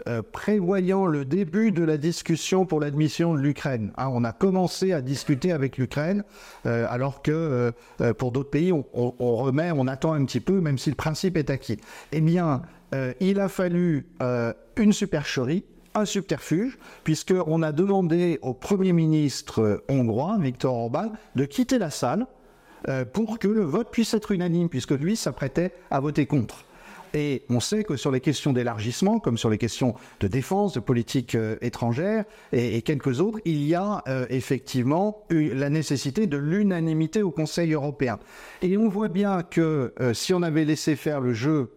euh, 0.07 0.21
prévoyant 0.21 1.05
le 1.05 1.25
début 1.25 1.71
de 1.71 1.83
la 1.83 1.97
discussion 1.97 2.65
pour 2.65 2.79
l'admission 2.79 3.33
de 3.33 3.39
l'Ukraine. 3.39 3.91
Hein, 3.97 4.09
on 4.13 4.23
a 4.23 4.31
commencé 4.31 4.93
à 4.93 5.01
discuter 5.01 5.51
avec 5.51 5.77
l'Ukraine, 5.77 6.23
euh, 6.65 6.87
alors 6.89 7.21
que 7.21 7.73
pour 8.17 8.31
d'autres 8.31 8.49
pays, 8.49 8.71
on, 8.71 9.35
remet, 9.35 9.71
on 9.75 9.87
attend 9.87 10.13
un 10.13 10.23
petit 10.23 10.39
peu, 10.39 10.61
même 10.61 10.77
si 10.77 10.89
le 10.89 10.95
principe 10.95 11.35
est 11.35 11.49
acquis. 11.49 11.79
Eh 12.13 12.21
bien, 12.21 12.61
il 13.19 13.41
a 13.41 13.49
fallu 13.49 14.07
une 14.77 14.93
supercherie, 14.93 15.65
un 15.99 16.05
subterfuge, 16.05 16.77
puisqu'on 17.03 17.61
a 17.61 17.71
demandé 17.71 18.39
au 18.41 18.53
Premier 18.53 18.93
ministre 18.93 19.83
hongrois, 19.89 20.37
Viktor 20.39 20.73
Orban, 20.73 21.11
de 21.35 21.45
quitter 21.45 21.77
la 21.77 21.89
salle 21.89 22.25
euh, 22.87 23.05
pour 23.05 23.39
que 23.39 23.47
le 23.47 23.63
vote 23.63 23.89
puisse 23.91 24.13
être 24.13 24.31
unanime, 24.31 24.69
puisque 24.69 24.91
lui 24.91 25.15
s'apprêtait 25.15 25.73
à 25.91 25.99
voter 25.99 26.25
contre. 26.25 26.65
Et 27.13 27.43
on 27.49 27.59
sait 27.59 27.83
que 27.83 27.95
sur 27.95 28.11
les 28.11 28.21
questions 28.21 28.53
d'élargissement, 28.53 29.19
comme 29.19 29.37
sur 29.37 29.49
les 29.49 29.57
questions 29.57 29.95
de 30.19 30.27
défense, 30.27 30.73
de 30.73 30.79
politique 30.79 31.33
euh, 31.33 31.57
étrangère 31.61 32.23
et, 32.53 32.81
quelques 32.83 33.19
autres, 33.19 33.39
il 33.45 33.63
y 33.63 33.73
a 33.73 34.03
euh, 34.07 34.27
effectivement 34.29 35.25
la 35.31 35.69
nécessité 35.69 36.27
de 36.27 36.37
l'unanimité 36.37 37.23
au 37.23 37.31
Conseil 37.31 37.73
européen. 37.73 38.19
Et 38.61 38.77
on 38.77 38.87
voit 38.87 39.09
bien 39.09 39.41
que 39.41 39.93
si 40.13 40.33
on 40.33 40.43
avait 40.43 40.65
laissé 40.65 40.95
faire 40.95 41.19
le 41.19 41.33
jeu 41.33 41.71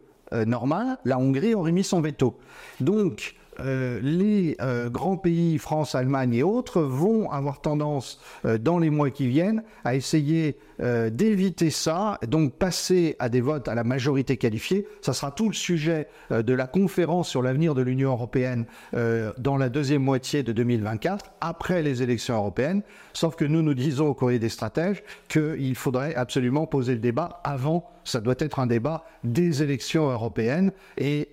normal, 0.47 0.99
la 1.05 1.19
Hongrie 1.19 1.55
aurait 1.55 1.73
mis 1.73 1.85
son 1.85 2.01
veto. 2.01 2.39
Donc, 2.81 3.35
euh, 3.61 4.01
les 4.03 4.57
euh, 4.61 4.89
grands 4.89 5.17
pays, 5.17 5.59
France, 5.59 5.95
Allemagne 5.95 6.35
et 6.35 6.43
autres, 6.43 6.81
vont 6.81 7.31
avoir 7.31 7.61
tendance, 7.61 8.21
euh, 8.45 8.59
dans 8.59 8.79
les 8.79 8.91
mois 8.91 9.11
qui 9.11 9.27
viennent, 9.27 9.63
à 9.85 9.95
essayer 9.95 10.57
euh, 10.83 11.11
d'éviter 11.11 11.71
ça, 11.71 12.19
donc 12.27 12.55
passer 12.55 13.15
à 13.21 13.29
des 13.29 13.41
votes 13.41 13.69
à 13.69 13.75
la 13.75 13.85
majorité 13.85 14.37
qualifiée. 14.37 14.87
Ça 15.01 15.13
sera 15.13 15.31
tout 15.31 15.49
le 15.49 15.55
sujet 15.55 16.09
euh, 16.33 16.43
de 16.43 16.53
la 16.53 16.67
conférence 16.67 17.29
sur 17.29 17.41
l'avenir 17.41 17.75
de 17.75 17.83
l'Union 17.83 18.11
européenne 18.11 18.67
euh, 18.95 19.33
dans 19.39 19.57
la 19.57 19.69
deuxième 19.69 20.03
moitié 20.03 20.43
de 20.43 20.53
2024, 20.53 21.35
après 21.41 21.83
les 21.83 22.03
élections 22.03 22.37
européennes. 22.37 22.83
Sauf 23.13 23.37
que 23.37 23.45
nous, 23.45 23.63
nous 23.63 23.75
disons 23.75 24.09
au 24.09 24.15
courrier 24.15 24.41
des 24.41 24.49
stratèges 24.49 25.05
qu'il 25.29 25.77
faudrait 25.77 26.17
absolument 26.17 26.67
poser 26.67 26.95
le 26.95 27.01
débat 27.01 27.41
avant 27.45 27.89
ça 28.05 28.21
doit 28.21 28.35
être 28.41 28.59
un 28.59 28.67
débat 28.67 29.05
des 29.23 29.63
élections 29.63 30.11
européennes 30.11 30.73
et 30.99 31.29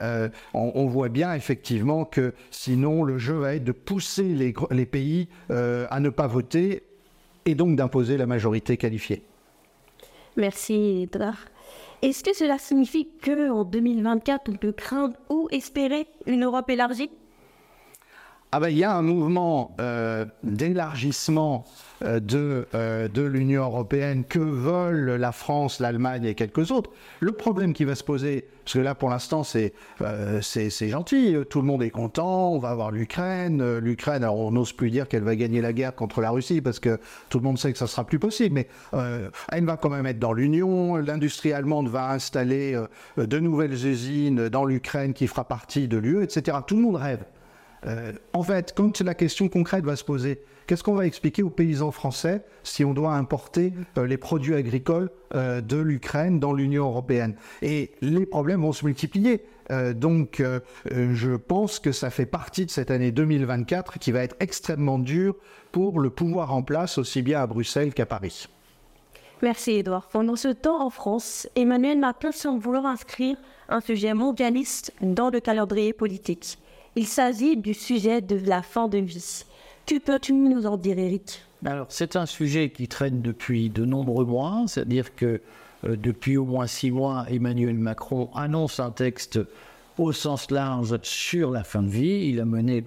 on, 0.53 0.86
voit 0.86 1.10
bien 1.10 1.34
effectivement 1.34 2.06
que 2.06 2.36
sinon 2.51 3.03
le 3.03 3.18
jeu 3.18 3.34
va 3.39 3.56
être 3.56 3.63
de 3.63 3.72
pousser 3.72 4.36
les, 4.36 4.86
pays 4.86 5.29
à 5.50 6.00
ne 6.00 6.10
pas 6.10 6.27
voter 6.27 6.84
et 7.48 7.56
donc 7.56 7.75
d'imposer 7.75 8.18
la 8.18 8.27
majorité 8.27 8.77
qualifiée. 8.77 9.24
Merci, 10.38 11.04
Edouard. 11.04 11.38
Est-ce 12.02 12.24
que 12.24 12.34
cela 12.34 12.58
signifie 12.58 13.10
qu'en 13.24 13.66
2024, 13.66 14.50
on 14.50 14.56
peut 14.56 14.72
craindre 14.72 15.16
ou 15.30 15.48
espérer 15.52 16.08
une 16.26 16.46
Europe 16.46 16.70
élargie? 16.70 17.10
Ah 18.51 18.60
ben, 18.60 18.70
il 18.70 18.79
y 18.79 18.84
a 18.84 18.96
un 18.96 19.03
mouvement 19.03 19.75
euh, 19.79 20.25
d'élargissement 20.41 21.65
euh, 22.03 22.20
de, 22.20 22.65
euh, 22.74 23.08
de 23.08 23.22
l'Union 23.22 23.63
européenne 23.63 24.24
que 24.24 24.39
veulent 24.39 25.18
la 25.18 25.32
France, 25.32 25.79
l'Allemagne 25.79 26.25
et 26.25 26.34
quelques 26.34 26.72
autres. 26.72 26.89
Le 27.20 27.32
problème 27.32 27.74
qui 27.74 27.84
va 27.84 27.94
se 27.94 28.03
poser, 28.03 28.48
parce 28.65 28.74
que 28.74 28.79
là 28.79 28.96
pour 28.96 29.12
l'instant 29.12 29.44
c'est 29.44 29.74
c'est 30.41 30.89
gentil, 30.89 31.36
tout 31.51 31.62
le 31.62 31.68
monde 31.68 31.84
est 31.84 31.91
content, 31.91 32.51
on 32.51 32.58
va 32.58 32.70
avoir 32.70 32.89
l'Ukraine. 32.89 33.77
L'Ukraine, 33.77 34.24
alors 34.24 34.39
on 34.39 34.51
n'ose 34.51 34.74
plus 34.74 34.89
dire 34.89 35.08
qu'elle 35.08 35.24
va 35.24 35.36
gagner 35.36 35.62
la 35.62 35.72
guerre 35.72 35.94
contre 35.94 36.20
la 36.20 36.32
Russie 36.32 36.62
parce 36.62 36.79
que 36.79 37.00
tout 37.29 37.38
le 37.38 37.44
monde 37.44 37.60
sait 37.60 37.72
que 37.72 37.77
ça 37.77 37.86
sera 37.86 38.03
plus 38.03 38.18
possible, 38.18 38.56
mais 38.56 38.68
elle 39.51 39.65
va 39.65 39.77
quand 39.77 39.89
même 39.89 40.08
être 40.08 40.20
dans 40.20 40.34
l'Union. 40.34 40.96
L'industrie 40.96 41.53
allemande 41.53 41.88
va 41.88 42.10
installer 42.10 42.82
de 43.18 43.39
nouvelles 43.39 43.86
usines 43.86 44.50
dans 44.50 44.65
l'Ukraine 44.65 45.13
qui 45.13 45.27
fera 45.27 45.44
partie 45.44 45.88
de 45.88 45.98
l'UE, 45.98 46.24
etc. 46.24 46.58
Tout 46.65 46.75
le 46.75 46.82
monde 46.82 46.96
rêve. 46.96 47.24
Euh, 47.86 48.14
en 48.34 48.44
fait, 48.44 48.74
quand 48.76 49.02
la 49.02 49.14
question 49.14 49.50
concrète 49.50 49.86
va 49.86 49.96
se 49.96 50.04
poser, 50.04 50.42
qu'est-ce 50.68 50.84
qu'on 50.84 50.96
va 50.96 51.06
expliquer 51.06 51.44
aux 51.44 51.50
paysans 51.50 51.92
français 51.92 52.44
si 52.64 52.84
on 52.84 52.94
doit 52.94 53.14
importer 53.14 53.74
euh, 53.98 54.06
les 54.06 54.18
produits 54.18 54.56
agricoles 54.56 55.10
euh, 55.34 55.62
de 55.62 55.78
l'Ukraine 55.78 56.40
dans 56.40 56.54
l'Union 56.54 56.86
européenne? 56.86 57.36
Et 57.62 57.92
les 58.02 58.26
problèmes 58.26 58.62
vont 58.62 58.74
se 58.74 58.86
multiplier. 58.86 59.46
donc, 59.94 60.42
je 60.92 61.36
pense 61.36 61.78
que 61.80 61.92
ça 61.92 62.10
fait 62.10 62.26
partie 62.26 62.66
de 62.66 62.72
cette 62.72 62.90
année 62.90 63.12
2024 63.12 64.00
qui 64.00 64.12
va 64.12 64.24
être 64.24 64.36
extrêmement 64.40 64.98
dure 64.98 65.36
pour 65.72 66.00
le 66.00 66.10
pouvoir 66.10 66.56
en 66.56 66.64
place, 66.64 66.98
aussi 66.98 67.22
bien 67.22 67.40
à 67.40 67.46
Bruxelles 67.46 67.94
qu'à 67.94 68.08
Paris. 68.08 68.48
Merci 69.44 69.74
Edouard. 69.74 70.08
Pendant 70.08 70.36
ce 70.36 70.48
temps 70.48 70.82
en 70.82 70.90
France, 70.90 71.48
Emmanuel 71.56 72.00
Macron 72.00 72.32
semble 72.32 72.62
vouloir 72.62 72.88
inscrire 72.88 73.38
un 73.70 73.80
sujet 73.80 74.16
mondialiste 74.16 74.92
dans 75.02 75.30
le 75.30 75.40
calendrier 75.40 75.94
politique. 75.94 76.58
Il 76.96 77.08
s'agit 77.08 77.58
du 77.58 77.74
sujet 77.74 78.22
de 78.22 78.38
la 78.48 78.62
fin 78.62 78.88
de 78.88 78.98
vie. 78.98 79.43
Que 79.86 80.00
peux-tu 80.00 80.34
nous 80.34 80.65
en 80.65 80.77
dire, 80.77 80.98
Eric? 81.00 81.41
Alors, 81.65 81.88
c'est 81.89 82.15
un 82.15 82.25
sujet 82.25 82.69
qui 82.69 82.88
traîne 82.88 83.22
depuis 83.22 83.69
de 83.69 83.86
nombreux 83.86 84.25
mois, 84.25 84.63
c'est-à-dire 84.67 85.15
que 85.15 85.41
euh, 85.86 85.96
depuis 85.96 86.38
au 86.38 86.46
moins 86.46 86.67
six 86.67 86.91
mois, 86.91 87.25
Emmanuel 87.29 87.75
Macron 87.75 88.29
annonce 88.34 88.79
un 88.79 88.91
texte 88.91 89.39
au 89.98 90.12
sens 90.12 90.51
large 90.51 90.98
sur 91.03 91.51
la 91.51 91.63
fin 91.63 91.84
de 91.84 91.89
vie. 91.89 92.29
Il 92.29 92.39
a 92.39 92.46
mené 92.46 92.86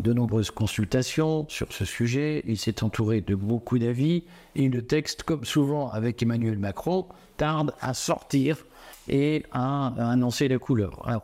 de 0.00 0.12
nombreuses 0.12 0.50
consultations 0.50 1.46
sur 1.48 1.72
ce 1.72 1.84
sujet, 1.84 2.42
il 2.46 2.58
s'est 2.58 2.82
entouré 2.82 3.20
de 3.20 3.34
beaucoup 3.34 3.78
d'avis, 3.78 4.24
et 4.56 4.68
le 4.68 4.82
texte, 4.82 5.22
comme 5.22 5.44
souvent 5.44 5.90
avec 5.90 6.22
Emmanuel 6.22 6.58
Macron, 6.58 7.06
tarde 7.36 7.72
à 7.80 7.94
sortir 7.94 8.64
et 9.08 9.44
à, 9.52 9.92
annoncer 10.10 10.48
la 10.48 10.58
couleur. 10.58 11.00
Alors, 11.06 11.22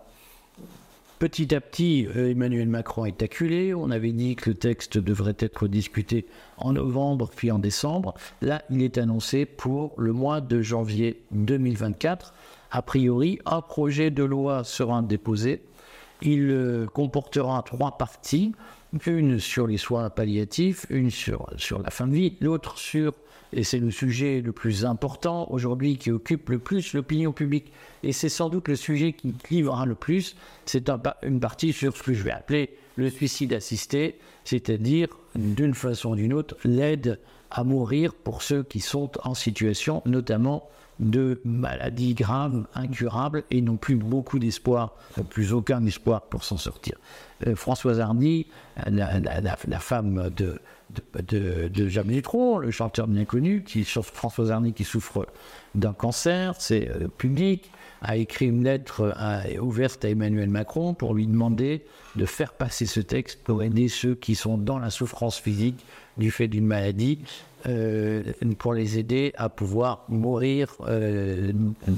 Petit 1.21 1.55
à 1.55 1.61
petit, 1.61 2.09
euh, 2.17 2.31
Emmanuel 2.31 2.67
Macron 2.67 3.05
est 3.05 3.23
acculé. 3.23 3.75
On 3.75 3.91
avait 3.91 4.13
dit 4.13 4.37
que 4.37 4.49
le 4.49 4.57
texte 4.57 4.97
devrait 4.97 5.37
être 5.39 5.69
discuté 5.69 6.25
en 6.57 6.73
novembre 6.73 7.29
puis 7.37 7.51
en 7.51 7.59
décembre. 7.59 8.15
Là, 8.41 8.63
il 8.71 8.81
est 8.81 8.97
annoncé 8.97 9.45
pour 9.45 9.93
le 9.99 10.15
mois 10.15 10.41
de 10.41 10.63
janvier 10.63 11.21
2024. 11.33 12.33
A 12.71 12.81
priori, 12.81 13.39
un 13.45 13.61
projet 13.61 14.11
de 14.11 14.25
loi 14.25 14.65
sera 14.65 15.03
déposé. 15.03 15.63
Il 16.23 16.49
euh, 16.51 16.87
comportera 16.87 17.63
trois 17.67 17.99
parties. 17.99 18.55
Une 19.05 19.39
sur 19.39 19.67
les 19.67 19.77
soins 19.77 20.09
palliatifs, 20.09 20.87
une 20.89 21.11
sur, 21.11 21.51
sur 21.59 21.83
la 21.83 21.91
fin 21.91 22.07
de 22.07 22.15
vie, 22.15 22.39
l'autre 22.41 22.79
sur 22.79 23.13
et 23.53 23.65
c'est 23.65 23.79
le 23.79 23.91
sujet 23.91 24.41
le 24.41 24.53
plus 24.53 24.85
important 24.85 25.47
aujourd'hui 25.51 25.99
qui 25.99 26.11
occupe 26.11 26.51
le 26.51 26.59
plus 26.59 26.95
l'opinion 26.95 27.33
publique. 27.33 27.73
Et 28.03 28.13
c'est 28.13 28.29
sans 28.29 28.49
doute 28.49 28.69
le 28.69 28.77
sujet 28.77 29.13
qui 29.13 29.35
livrera 29.51 29.87
le 29.87 29.95
plus. 29.95 30.37
C'est 30.67 30.91
une 31.23 31.41
partie 31.41 31.73
sur 31.73 31.97
ce 31.97 32.03
que 32.03 32.15
je 32.15 32.23
vais 32.23 32.31
appeler 32.31 32.71
le 32.97 33.11
suicide 33.11 33.53
assisté, 33.53 34.19
c'est-à-dire 34.45 35.09
d'une 35.35 35.75
façon 35.75 36.11
ou 36.11 36.17
d'une 36.17 36.33
autre 36.33 36.57
l'aide 36.65 37.19
à 37.51 37.65
mourir 37.65 38.15
pour 38.15 38.43
ceux 38.43 38.63
qui 38.63 38.81
sont 38.81 39.11
en 39.25 39.35
situation 39.35 40.03
notamment 40.07 40.69
de 41.01 41.41
maladies 41.45 42.15
graves, 42.15 42.67
incurables, 42.75 43.43
et 43.51 43.61
n'ont 43.61 43.77
plus 43.77 43.97
beaucoup 43.97 44.39
d'espoir, 44.39 44.95
plus 45.31 45.53
aucun 45.53 45.85
espoir 45.87 46.23
pour 46.23 46.45
s'en 46.45 46.57
sortir. 46.57 46.95
Euh, 47.47 47.57
Françoise 47.57 47.99
Hardy, 47.99 48.47
la 48.87 49.79
femme 49.81 50.31
de, 50.37 50.61
de, 51.29 51.69
de, 51.69 51.89
Jamie 51.89 52.23
le 52.61 52.71
chanteur 52.71 53.07
bien 53.07 53.25
connu, 53.25 53.63
qui, 53.63 53.85
François 53.85 54.51
Arny, 54.51 54.73
qui 54.73 54.85
souffre 54.85 55.27
d'un 55.75 55.93
cancer, 55.93 56.55
c'est 56.59 56.89
euh, 56.89 57.09
public, 57.09 57.71
a 58.03 58.17
écrit 58.17 58.47
une 58.47 58.65
lettre 58.65 59.15
euh, 59.17 59.59
ouverte 59.61 60.05
à 60.05 60.09
Emmanuel 60.09 60.49
Macron 60.49 60.95
pour 60.95 61.15
lui 61.15 61.27
demander 61.27 61.85
de 62.17 62.25
faire 62.25 62.55
passer 62.55 62.87
ce 62.87 63.01
texte 63.01 63.41
pour 63.45 63.63
aider 63.63 63.89
ceux 63.89 64.15
qui 64.15 64.35
sont 64.35 64.59
dans 64.59 64.79
la 64.79 64.91
souffrance 64.91 65.39
physique 65.39 65.85
du 66.21 66.31
fait 66.31 66.47
d'une 66.47 66.67
maladie, 66.67 67.19
euh, 67.67 68.23
pour 68.59 68.73
les 68.73 68.99
aider 68.99 69.33
à 69.37 69.49
pouvoir 69.49 70.05
mourir 70.09 70.77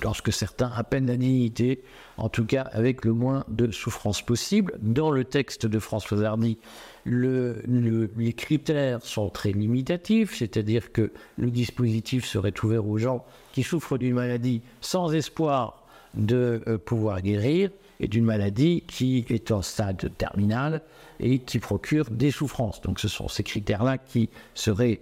lorsque 0.03 0.33
certains 0.33 0.73
appellent 0.75 1.07
la 1.07 1.17
dignité, 1.17 1.83
en 2.17 2.29
tout 2.29 2.45
cas 2.45 2.63
avec 2.73 3.05
le 3.05 3.13
moins 3.13 3.45
de 3.49 3.71
souffrance 3.71 4.23
possible. 4.23 4.75
Dans 4.81 5.11
le 5.11 5.25
texte 5.25 5.67
de 5.67 5.79
François 5.79 6.25
Arny, 6.25 6.59
les 7.07 8.33
critères 8.33 9.03
sont 9.03 9.29
très 9.29 9.53
limitatifs, 9.53 10.37
c'est-à-dire 10.37 10.93
que 10.93 11.11
le 11.37 11.51
dispositif 11.51 12.25
serait 12.25 12.55
ouvert 12.63 12.87
aux 12.87 12.99
gens 12.99 13.25
qui 13.53 13.63
souffrent 13.63 13.99
d'une 13.99 14.15
maladie 14.15 14.63
sans 14.81 15.13
espoir 15.13 15.83
de 16.15 16.63
euh, 16.67 16.79
pouvoir 16.79 17.23
guérir 17.23 17.71
et 18.03 18.09
d'une 18.09 18.25
maladie 18.25 18.85
qui 18.87 19.25
est 19.31 19.51
en 19.51 19.63
stade 19.63 20.11
terminal 20.19 20.83
et 21.21 21.39
qui 21.39 21.59
procure 21.59 22.11
des 22.11 22.31
souffrances. 22.31 22.83
Donc 22.83 23.01
ce 23.01 23.09
sont 23.09 23.29
ces 23.29 23.45
critères-là 23.45 23.97
qui 23.97 24.29
seraient 24.55 25.01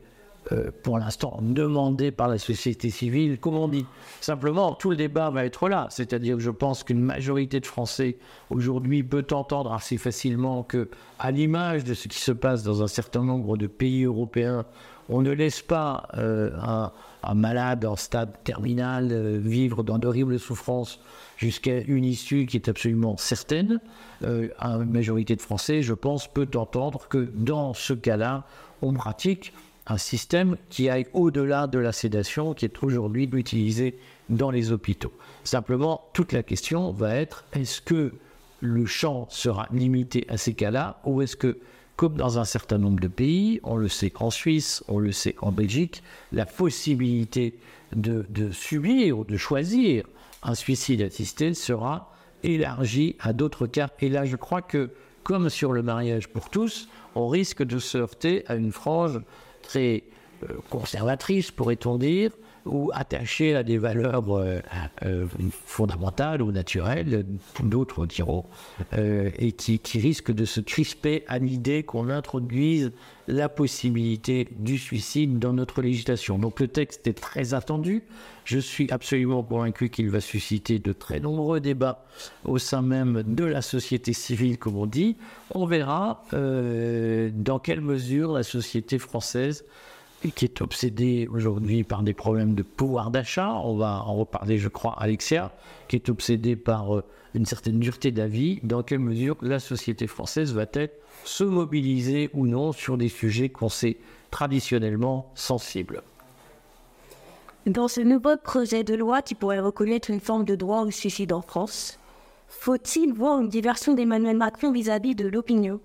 euh, 0.52 0.70
pour 0.82 0.98
l'instant 0.98 1.38
demandé 1.42 2.10
par 2.10 2.26
la 2.26 2.38
société 2.38 2.90
civile, 2.90 3.38
comme 3.38 3.56
on 3.56 3.68
dit. 3.68 3.84
Simplement, 4.20 4.74
tout 4.74 4.90
le 4.90 4.96
débat 4.96 5.28
va 5.30 5.44
être 5.44 5.68
là. 5.68 5.86
C'est-à-dire 5.90 6.36
que 6.36 6.42
je 6.42 6.50
pense 6.50 6.82
qu'une 6.82 7.00
majorité 7.00 7.60
de 7.60 7.66
Français 7.66 8.16
aujourd'hui 8.48 9.02
peut 9.02 9.26
entendre 9.32 9.72
assez 9.72 9.98
facilement 9.98 10.62
que, 10.62 10.88
à 11.18 11.30
l'image 11.30 11.84
de 11.84 11.94
ce 11.94 12.08
qui 12.08 12.18
se 12.18 12.32
passe 12.32 12.62
dans 12.62 12.82
un 12.82 12.86
certain 12.86 13.22
nombre 13.22 13.56
de 13.56 13.66
pays 13.66 14.04
européens, 14.04 14.64
on 15.10 15.22
ne 15.22 15.30
laisse 15.30 15.60
pas 15.60 16.08
euh, 16.16 16.50
un, 17.22 17.34
malade 17.34 17.84
en 17.84 17.96
stade 17.96 18.32
terminal 18.42 19.08
euh, 19.12 19.38
vivre 19.38 19.82
dans 19.82 19.98
d'horribles 19.98 20.38
souffrances 20.38 21.00
jusqu'à 21.40 21.80
une 21.80 22.04
issue 22.04 22.44
qui 22.44 22.58
est 22.58 22.68
absolument 22.68 23.16
certaine. 23.16 23.80
une 24.22 24.90
majorité 24.90 25.34
de 25.34 25.40
Français, 25.40 25.82
je 25.82 25.94
pense, 25.94 26.28
peut 26.28 26.48
entendre 26.54 27.08
que 27.08 27.30
dans 27.34 27.72
ce 27.72 27.94
cas-là, 27.94 28.44
on 28.82 28.92
pratique 28.92 29.54
un 29.86 29.96
système 29.96 30.56
qui 30.68 30.90
aille 30.90 31.06
au-delà 31.14 31.66
de 31.66 31.78
la 31.78 31.92
sédation 31.92 32.52
qui 32.52 32.66
est 32.66 32.82
aujourd'hui 32.84 33.28
utilisée 33.32 33.98
dans 34.28 34.50
les 34.50 34.70
hôpitaux. 34.70 35.12
Simplement, 35.42 36.02
toute 36.12 36.32
la 36.32 36.42
question 36.42 36.92
va 36.92 37.16
être 37.16 37.44
est-ce 37.54 37.80
que 37.80 38.12
le 38.60 38.84
champ 38.84 39.26
sera 39.30 39.66
limité 39.72 40.26
à 40.28 40.36
ces 40.36 40.52
cas-là 40.52 41.00
ou 41.06 41.22
est-ce 41.22 41.36
que, 41.36 41.58
comme 41.96 42.16
dans 42.16 42.38
un 42.38 42.44
certain 42.44 42.76
nombre 42.76 43.00
de 43.00 43.08
pays, 43.08 43.60
on 43.62 43.76
le 43.76 43.88
sait 43.88 44.12
en 44.16 44.30
Suisse, 44.30 44.84
on 44.88 44.98
le 44.98 45.12
sait 45.12 45.36
en 45.40 45.52
Belgique, 45.52 46.02
la 46.32 46.44
possibilité 46.44 47.54
de, 47.96 48.26
de 48.28 48.50
subir 48.50 49.18
ou 49.18 49.24
de 49.24 49.38
choisir 49.38 50.04
un 50.42 50.54
suicide 50.54 51.02
assisté 51.02 51.54
sera 51.54 52.12
élargie 52.42 53.16
à 53.20 53.32
d'autres 53.32 53.66
cas. 53.66 53.88
Et 54.00 54.08
là, 54.08 54.24
je 54.24 54.36
crois 54.36 54.62
que, 54.62 54.90
comme 55.22 55.50
sur 55.50 55.72
le 55.72 55.82
mariage 55.82 56.28
pour 56.28 56.48
tous, 56.50 56.88
on 57.14 57.28
risque 57.28 57.62
de 57.62 57.78
se 57.78 57.98
heurter 57.98 58.44
à 58.46 58.54
une 58.54 58.72
frange 58.72 59.20
très 59.62 60.04
euh, 60.42 60.54
conservatrice, 60.70 61.50
pourrait-on 61.50 61.98
dire, 61.98 62.30
ou 62.66 62.90
attachée 62.94 63.54
à 63.54 63.62
des 63.62 63.78
valeurs 63.78 64.24
euh, 64.30 64.60
euh, 65.04 65.26
fondamentales 65.66 66.42
ou 66.42 66.52
naturelles, 66.52 67.24
d'autres 67.62 68.06
diront, 68.06 68.44
et 68.92 69.52
qui, 69.52 69.78
qui 69.78 69.98
risquent 69.98 70.32
de 70.32 70.44
se 70.44 70.60
crisper 70.60 71.24
à 71.28 71.38
l'idée 71.38 71.82
qu'on 71.82 72.08
introduise 72.08 72.92
la 73.28 73.48
possibilité 73.48 74.48
du 74.58 74.78
suicide 74.78 75.38
dans 75.38 75.52
notre 75.52 75.82
législation. 75.82 76.38
Donc 76.38 76.60
le 76.60 76.68
texte 76.68 77.06
est 77.06 77.18
très 77.18 77.54
attendu. 77.54 78.02
Je 78.44 78.58
suis 78.58 78.90
absolument 78.90 79.42
convaincu 79.42 79.88
qu'il 79.90 80.10
va 80.10 80.20
susciter 80.20 80.78
de 80.78 80.92
très 80.92 81.20
nombreux 81.20 81.60
débats 81.60 82.04
au 82.44 82.58
sein 82.58 82.82
même 82.82 83.22
de 83.22 83.44
la 83.44 83.62
société 83.62 84.12
civile, 84.12 84.58
comme 84.58 84.76
on 84.76 84.86
dit. 84.86 85.16
On 85.54 85.66
verra 85.66 86.24
dans 86.32 87.58
quelle 87.62 87.80
mesure 87.80 88.32
la 88.32 88.42
société 88.42 88.98
française 88.98 89.64
qui 90.28 90.44
est 90.44 90.60
obsédé 90.60 91.28
aujourd'hui 91.32 91.82
par 91.82 92.02
des 92.02 92.12
problèmes 92.12 92.54
de 92.54 92.62
pouvoir 92.62 93.10
d'achat. 93.10 93.54
On 93.64 93.76
va 93.76 94.02
en 94.04 94.14
reparler, 94.14 94.58
je 94.58 94.68
crois, 94.68 94.94
Alexia, 94.98 95.52
qui 95.88 95.96
est 95.96 96.08
obsédé 96.08 96.56
par 96.56 96.96
euh, 96.96 97.04
une 97.34 97.46
certaine 97.46 97.78
dureté 97.80 98.10
d'avis. 98.10 98.60
Dans 98.62 98.82
quelle 98.82 98.98
mesure 98.98 99.36
la 99.40 99.58
société 99.58 100.06
française 100.06 100.52
va-t-elle 100.52 100.90
se 101.24 101.44
mobiliser 101.44 102.30
ou 102.34 102.46
non 102.46 102.72
sur 102.72 102.98
des 102.98 103.08
sujets 103.08 103.48
qu'on 103.48 103.68
sait 103.68 103.96
traditionnellement 104.30 105.30
sensibles? 105.34 106.02
Dans 107.66 107.88
ce 107.88 108.00
nouveau 108.00 108.36
projet 108.36 108.84
de 108.84 108.94
loi 108.94 109.22
qui 109.22 109.34
pourrait 109.34 109.60
reconnaître 109.60 110.10
une 110.10 110.20
forme 110.20 110.44
de 110.44 110.54
droit 110.54 110.82
au 110.82 110.90
suicide 110.90 111.32
en 111.32 111.42
France, 111.42 111.98
faut-il 112.48 113.12
voir 113.12 113.40
une 113.40 113.48
diversion 113.48 113.94
d'Emmanuel 113.94 114.36
Macron 114.36 114.72
vis-à-vis 114.72 115.14
de 115.14 115.28
l'opinion? 115.28 115.80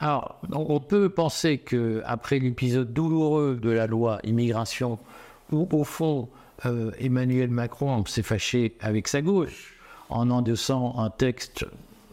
Alors, 0.00 0.40
on 0.52 0.78
peut 0.78 1.08
penser 1.08 1.58
que 1.58 2.02
après 2.06 2.38
l'épisode 2.38 2.92
douloureux 2.92 3.58
de 3.60 3.70
la 3.70 3.88
loi 3.88 4.20
immigration, 4.22 4.98
où 5.50 5.68
au 5.72 5.84
fond 5.84 6.28
euh, 6.66 6.92
Emmanuel 7.00 7.50
Macron 7.50 8.04
s'est 8.06 8.22
fâché 8.22 8.76
avec 8.80 9.08
sa 9.08 9.22
gauche 9.22 9.74
en 10.08 10.30
endossant 10.30 10.98
un 10.98 11.10
texte, 11.10 11.66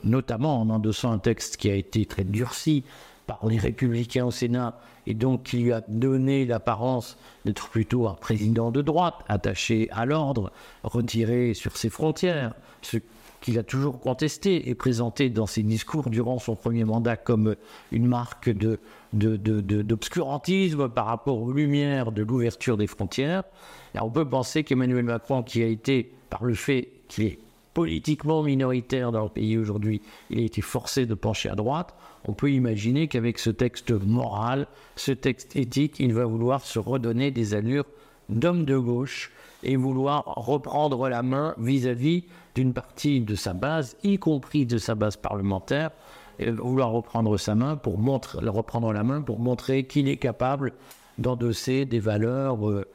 notamment 0.04 0.62
en 0.62 0.70
endossant 0.70 1.12
un 1.12 1.20
texte 1.20 1.58
qui 1.58 1.70
a 1.70 1.76
été 1.76 2.06
très 2.06 2.24
durci 2.24 2.84
par 3.28 3.46
les 3.48 3.58
républicains 3.58 4.26
au 4.26 4.32
Sénat 4.32 4.80
et 5.08 5.14
donc 5.14 5.44
qui 5.44 5.58
lui 5.58 5.74
a 5.74 5.82
donné 5.88 6.46
l'apparence 6.46 7.18
d'être 7.46 7.70
plutôt 7.70 8.08
un 8.08 8.14
président 8.14 8.72
de 8.72 8.82
droite, 8.82 9.16
attaché 9.28 9.90
à 9.92 10.06
l'ordre, 10.06 10.52
retiré 10.84 11.54
sur 11.54 11.78
ses 11.78 11.90
frontières, 11.90 12.56
qu'il 13.46 13.60
a 13.60 13.64
toujours 13.64 14.00
contesté 14.00 14.70
et 14.70 14.74
présenté 14.74 15.30
dans 15.30 15.46
ses 15.46 15.62
discours 15.62 16.10
durant 16.10 16.40
son 16.40 16.56
premier 16.56 16.84
mandat 16.84 17.16
comme 17.16 17.56
une 17.92 18.08
marque 18.08 18.50
de, 18.50 18.80
d'obscurantisme 19.14 20.90
par 20.90 21.06
rapport 21.06 21.40
aux 21.40 21.52
lumières 21.52 22.12
de 22.12 22.24
l'ouverture 22.24 22.76
des 22.76 22.88
frontières. 22.88 23.44
on 24.02 24.10
peut 24.10 24.28
penser 24.28 24.64
qu'Emmanuel 24.64 25.04
Macron, 25.04 25.44
qui 25.44 25.62
a 25.62 25.68
été, 25.68 26.12
par 26.32 26.44
le 26.44 26.56
fait 26.56 26.90
qu'il 27.08 27.26
est 27.26 27.38
politiquement 27.76 28.42
minoritaire 28.42 29.12
dans 29.12 29.26
le 29.26 29.30
pays 29.30 29.60
aujourd'hui, 29.60 30.02
il 30.32 30.40
a 30.40 30.42
été 30.42 30.62
forcé 30.62 31.06
de 31.06 31.14
pencher 31.14 31.50
à 31.50 31.56
droite, 31.56 31.94
on 32.28 32.34
peut 32.34 32.52
imaginer 32.52 33.08
qu'avec 33.08 33.38
ce 33.38 33.52
texte 33.52 33.92
moral, 33.92 34.66
ce 34.96 35.12
texte 35.12 35.56
éthique, 35.56 36.00
il 36.00 36.16
va 36.16 36.26
vouloir 36.26 36.62
se 36.62 36.80
redonner 36.80 37.30
des 37.30 37.54
allures 37.54 37.86
d'homme 38.28 38.66
de 38.66 38.76
gauche 38.76 39.32
et 39.66 39.76
vouloir 39.76 40.24
reprendre 40.26 41.10
la 41.10 41.24
main 41.24 41.56
vis-à-vis 41.58 42.24
d'une 42.56 42.74
partie 42.74 43.20
de 43.20 43.36
sa 43.36 43.54
base, 43.54 43.98
y 44.04 44.18
compris 44.18 44.66
de 44.66 44.78
sa 44.78 44.96
base 44.96 45.18
parlementaire, 45.18 45.92
et 46.40 46.52
vouloir 46.52 46.92
reprendre 46.92 47.38
sa 47.38 47.56
main 47.56 47.76
pour 47.76 47.98
reprendre 47.98 48.94
la 48.94 49.04
main 49.04 49.22
pour 49.22 49.40
montrer 49.40 49.86
qu'il 49.86 50.08
est 50.08 50.18
capable 50.18 50.74
d'endosser 51.18 51.86
des 51.86 52.00
valeurs 52.00 52.70
euh, 52.70 52.86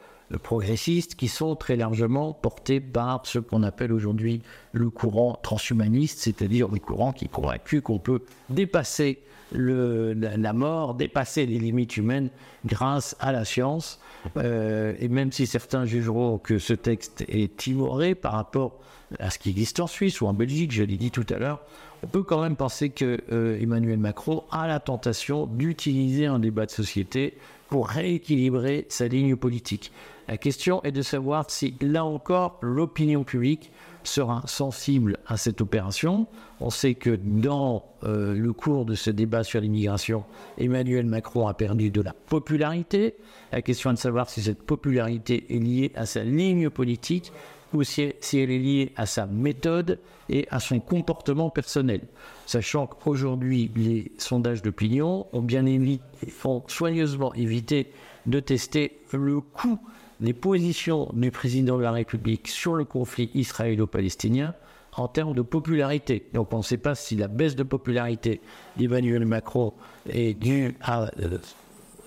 progressistes 0.43 1.15
qui 1.15 1.29
sont 1.29 1.57
très 1.57 1.77
largement 1.77 2.33
portés 2.33 2.81
par 2.81 3.23
ce 3.25 3.39
qu'on 3.39 3.63
appelle 3.63 3.93
aujourd'hui 3.93 4.43
le 4.73 4.91
courant 4.91 5.39
transhumaniste, 5.43 6.21
c'est-à-dire 6.21 6.69
le 6.69 6.79
courant 6.79 7.13
qui 7.13 7.25
est 7.25 7.33
convaincu 7.33 7.81
qu'on 7.81 7.99
peut 7.99 8.23
dépasser 8.49 9.23
la, 9.53 10.53
mort, 10.53 10.95
dépasser 10.95 11.47
les 11.47 11.59
limites 11.59 11.97
humaines 11.97 12.31
grâce 12.65 13.17
à 13.19 13.33
la 13.33 13.45
science. 13.45 14.01
Euh, 14.37 14.95
et 14.99 15.09
même 15.09 15.33
si 15.33 15.47
certains 15.47 15.85
jugeront 15.85 16.39
que 16.39 16.59
ce 16.59 16.75
texte 16.75 17.25
est 17.29 17.57
timoré 17.57 18.15
par 18.15 18.33
rapport 18.33 18.79
à 19.19 19.31
ce 19.31 19.39
qui 19.39 19.51
existe 19.51 19.81
en 19.81 19.87
Suisse 19.87 20.21
ou 20.21 20.27
en 20.27 20.35
Belgique, 20.35 20.73
je 20.73 20.83
l'ai 20.83 20.97
dit 20.97 21.11
tout 21.11 21.27
à 21.31 21.39
l'heure, 21.39 21.61
on 22.03 22.07
peut 22.07 22.23
quand 22.23 22.41
même 22.43 22.57
penser 22.57 22.91
que 22.91 23.21
euh, 23.33 23.61
Emmanuel 23.61 23.99
Macron 23.99 24.45
a 24.51 24.67
la 24.67 24.81
tentation 24.81 25.47
d'utiliser 25.47 26.27
un 26.27 26.39
débat 26.39 26.67
de 26.67 26.71
société 26.71 27.35
pour 27.69 27.89
rééquilibrer 27.89 28.87
sa 28.89 29.09
ligne 29.09 29.37
politique. 29.37 29.93
La 30.29 30.37
question 30.37 30.83
est 30.85 30.93
de 30.93 31.03
savoir 31.03 31.51
si, 31.51 31.75
là 31.81 32.05
encore, 32.05 32.59
l'opinion 32.63 33.25
publique 33.25 33.71
sera 34.05 34.43
sensible 34.47 35.19
à 35.27 35.37
cette 35.37 35.61
opération. 35.61 36.27
On 36.61 36.71
sait 36.71 36.95
que 36.95 37.11
dans 37.11 37.85
euh, 38.05 38.35
le 38.35 38.53
cours 38.53 38.85
de 38.85 38.95
ce 38.95 39.11
débat 39.11 39.45
sur 39.45 39.61
l'immigration, 39.61 40.25
Emmanuel 40.59 41.07
Macron 41.07 41.47
a 41.47 41.55
perdu 41.55 41.91
de 41.91 42.01
la 42.01 42.13
popularité. 42.13 43.17
La 43.53 43.63
question 43.63 43.91
est 43.91 43.95
de 43.95 43.99
savoir 43.99 44.29
si 44.29 44.43
cette 44.43 44.63
popularité 44.63 45.47
est 45.55 45.59
liée 45.59 45.93
à 45.95 46.07
sa 46.07 46.25
ligne 46.25 46.71
politique 46.71 47.33
ou 47.73 47.85
si, 47.85 48.03
elle 48.03 48.51
est 48.51 48.59
liée 48.59 48.93
à 48.97 49.07
sa 49.07 49.27
méthode 49.27 49.99
et 50.29 50.47
à 50.51 50.61
son 50.61 50.81
comportement 50.81 51.51
personnel. 51.51 52.01
Sachant 52.47 52.87
qu'aujourd'hui, 52.87 53.71
les 53.77 54.13
sondages 54.19 54.63
d'opinion 54.63 55.27
ont 55.33 55.43
bien 55.43 55.67
évité, 55.67 56.03
font 56.31 56.65
soigneusement 56.67 57.33
évité 57.35 57.93
de 58.27 58.41
tester 58.41 58.99
le 59.13 59.41
coût 59.41 59.79
des 60.21 60.33
positions 60.33 61.09
du 61.15 61.31
président 61.31 61.79
de 61.79 61.83
la 61.83 61.93
République 61.93 62.49
sur 62.49 62.75
le 62.75 62.85
conflit 62.85 63.31
israélo-palestinien 63.35 64.55
en 64.97 65.09
termes 65.09 65.35
de 65.35 65.43
popularité. 65.43 66.27
Donc 66.35 66.53
on 66.53 66.59
ne 66.59 66.63
sait 66.63 66.77
pas 66.77 66.95
si 66.95 67.17
la 67.17 67.29
baisse 67.29 67.57
de 67.57 67.63
popularité 67.63 68.41
d'Emmanuel 68.77 69.25
Macron 69.25 69.73
est 70.09 70.35
due 70.35 70.77
à 70.83 71.05
euh, 71.21 71.39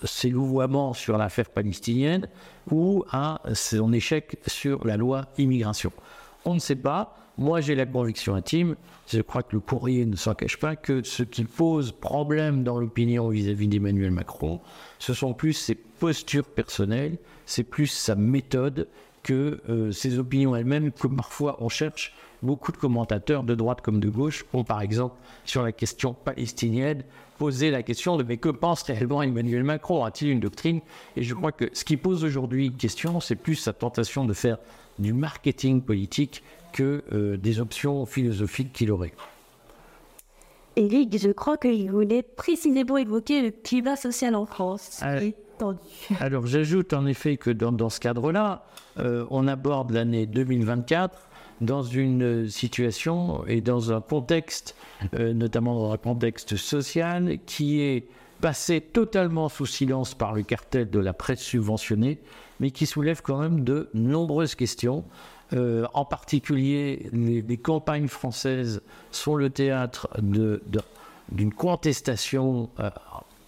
ses 0.04 0.30
louvoiements 0.30 0.94
sur 0.94 1.18
l'affaire 1.18 1.50
palestinienne 1.50 2.28
ou 2.70 3.04
à 3.12 3.42
son 3.54 3.94
échec 3.94 4.38
sur 4.48 4.86
la 4.86 4.98
loi 4.98 5.26
immigration. 5.38 5.92
On 6.46 6.54
ne 6.54 6.60
sait 6.60 6.76
pas. 6.76 7.18
Moi, 7.40 7.62
j'ai 7.62 7.74
la 7.74 7.88
conviction 7.88 8.36
intime, 8.36 8.76
je 9.08 9.20
crois 9.22 9.42
que 9.42 9.56
le 9.56 9.60
courrier 9.60 10.06
ne 10.06 10.16
s'en 10.16 10.36
cache 10.36 10.58
pas, 10.58 10.76
que 10.76 11.02
ce 11.02 11.24
qui 11.24 11.46
pose 11.46 11.92
problème 11.92 12.64
dans 12.64 12.80
l'opinion 12.80 13.30
vis-à-vis 13.30 13.68
d'Emmanuel 13.68 14.12
Macron, 14.12 14.60
ce 15.00 15.16
sont 15.16 15.34
plus 15.34 15.54
ses 15.54 15.74
postures 15.74 16.46
personnelles, 16.46 17.18
c'est 17.48 17.64
plus 17.64 17.88
sa 17.88 18.14
méthode 18.14 18.88
que 19.24 19.62
euh, 19.68 19.92
ses 19.92 20.20
opinions 20.20 20.56
elles-mêmes, 20.56 20.92
que 20.92 21.08
parfois 21.08 21.58
on 21.60 21.70
cherche 21.70 22.14
beaucoup 22.44 22.72
de 22.72 22.78
commentateurs 22.78 23.44
de 23.44 23.56
droite 23.56 23.82
comme 23.82 24.00
de 24.00 24.10
gauche 24.10 24.46
ont 24.54 24.66
par 24.66 24.82
exemple 24.82 25.16
sur 25.46 25.64
la 25.64 25.72
question 25.72 26.14
palestinienne 26.14 27.04
posé 27.40 27.72
la 27.72 27.82
question 27.82 28.18
de 28.18 28.24
mais 28.24 28.38
que 28.38 28.50
pense 28.50 28.84
réellement 28.84 29.24
Emmanuel 29.24 29.64
Macron? 29.64 30.04
A-t-il 30.04 30.30
une 30.30 30.40
doctrine? 30.40 30.82
Et 31.16 31.24
je 31.24 31.34
crois 31.34 31.52
que 31.52 31.70
ce 31.74 31.84
qui 31.84 31.98
pose 31.98 32.24
aujourd'hui 32.24 32.72
question, 32.72 33.20
c'est 33.20 33.36
plus 33.36 33.56
sa 33.56 33.74
tentation 33.74 34.26
de 34.26 34.34
faire 34.34 34.58
du 35.00 35.14
marketing 35.14 35.82
politique 35.82 36.44
que 36.74 37.04
euh, 37.14 37.38
des 37.38 37.62
options 37.62 38.06
philosophiques 38.06 38.74
qu'il 38.74 38.92
aurait. 38.92 39.14
Éric, 40.76 41.18
je 41.18 41.30
crois 41.30 41.58
qu'il 41.58 41.92
voulait 41.92 42.24
précisément 42.24 42.98
évoquer 42.98 43.42
le 43.44 43.52
climat 43.52 43.96
social 43.96 44.36
en 44.36 44.46
France. 44.46 45.00
Ah, 45.02 45.20
alors 46.20 46.48
j'ajoute 46.48 46.94
en 46.94 47.06
effet 47.06 47.38
que 47.38 47.52
dans, 47.52 47.90
ce 47.90 48.00
cadre-là, 48.00 48.66
euh, 49.00 49.26
on 49.30 49.48
aborde 49.48 49.92
l'année 49.92 50.26
2024 50.26 51.30
dans 51.62 51.84
une 51.84 52.50
situation 52.50 53.46
et 53.48 53.62
dans 53.62 53.94
un 53.94 54.02
contexte, 54.02 54.76
euh, 55.14 55.34
notamment 55.34 55.76
dans 55.76 55.92
un 55.92 55.98
contexte 55.98 56.56
social, 56.56 57.38
qui 57.46 57.82
est 57.82 58.08
passé 58.42 58.82
totalement 58.82 59.48
sous 59.48 59.66
silence 59.66 60.16
par 60.16 60.34
le 60.34 60.44
cartel 60.44 60.90
de 60.90 61.00
la 61.00 61.14
presse 61.14 61.40
subventionnée, 61.40 62.20
mais 62.60 62.72
qui 62.72 62.86
soulève 62.86 63.22
quand 63.22 63.38
même 63.38 63.64
de 63.64 63.90
nombreuses 63.94 64.56
questions. 64.56 65.06
Euh, 65.52 65.86
en 65.94 66.06
particulier, 66.06 67.10
les, 67.12 67.58
campagnes 67.58 68.08
françaises 68.08 68.82
sont 69.12 69.36
le 69.36 69.50
théâtre 69.50 70.08
d'une 70.22 71.54
contestation 71.54 72.70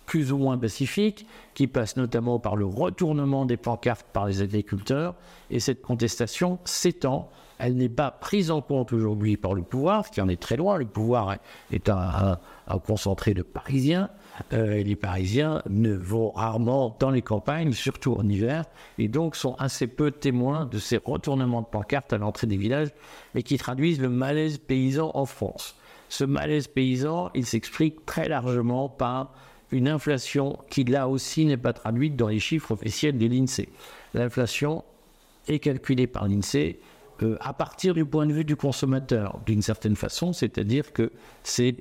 plus 0.06 0.32
ou 0.32 0.38
moins 0.38 0.58
pacifique, 0.58 1.26
qui 1.54 1.68
passe 1.68 1.98
notamment 1.98 2.40
par 2.40 2.56
le 2.56 2.66
retournement 2.66 3.46
des 3.46 3.58
pancartes 3.58 4.06
par 4.14 4.28
les 4.28 4.42
agriculteurs. 4.42 5.16
Et 5.50 5.60
cette 5.60 5.82
contestation 5.82 6.60
s'étend. 6.66 7.30
Elle 7.58 7.76
n'est 7.76 7.90
pas 7.90 8.12
prise 8.12 8.52
en 8.52 8.62
compte 8.62 8.92
aujourd'hui 8.92 9.38
par 9.38 9.54
le 9.54 9.62
pouvoir, 9.62 10.06
ce 10.06 10.12
qui 10.12 10.22
en 10.22 10.28
est 10.28 10.42
très 10.42 10.58
loin. 10.58 10.78
Le 10.78 10.86
pouvoir 10.86 11.38
est 11.72 11.90
un, 11.90 12.38
concentré 12.86 13.34
de 13.34 13.42
Parisiens. 13.42 14.10
Euh, 14.54 14.84
les 14.84 14.96
Parisiens 14.96 15.62
ne 15.70 15.94
vont 15.94 16.32
rarement 16.32 16.96
dans 17.00 17.10
les 17.10 17.22
campagnes, 17.22 17.72
surtout 17.72 18.14
en 18.14 18.28
hiver, 18.28 18.66
et 18.98 19.08
donc 19.08 19.36
sont 19.36 19.56
assez 19.56 19.88
peu 19.88 20.12
témoins 20.12 20.66
de 20.66 20.78
ces 20.78 20.98
retournements 20.98 21.62
de 21.62 21.68
pancartes 21.68 22.14
à 22.14 22.18
l'entrée 22.18 22.48
des 22.48 22.58
villages, 22.58 22.90
mais 23.34 23.44
qui 23.44 23.58
traduisent 23.58 24.02
le 24.02 24.10
malaise 24.10 24.58
paysan 24.58 25.12
en 25.14 25.26
France. 25.26 25.76
Ce 26.10 26.24
malaise 26.24 26.68
paysan, 26.68 27.32
il 27.34 27.46
s'explique 27.46 28.06
très 28.06 28.28
largement 28.28 28.90
par 28.90 29.34
une 29.72 29.88
inflation 29.88 30.60
qui 30.70 30.84
là 30.84 31.08
aussi 31.08 31.46
n'est 31.46 31.58
pas 31.58 31.74
traduite 31.74 32.16
dans 32.16 32.28
les 32.28 32.40
chiffres 32.40 32.72
officiels 32.72 33.18
de 33.18 33.26
l'INSEE. 33.26 33.70
L'inflation 34.14 34.84
est 35.48 35.60
calculée 35.60 36.08
par 36.08 36.28
l'INSEE 36.28 36.78
euh, 37.24 37.38
à 37.40 37.54
partir 37.54 37.94
du 37.94 38.06
point 38.06 38.26
de 38.26 38.34
vue 38.34 38.44
du 38.44 38.56
consommateur, 38.56 39.40
d'une 39.46 39.62
certaine 39.62 39.96
façon, 39.96 40.34
c'est-à-dire 40.34 40.92
que 40.92 41.12
c'est 41.44 41.78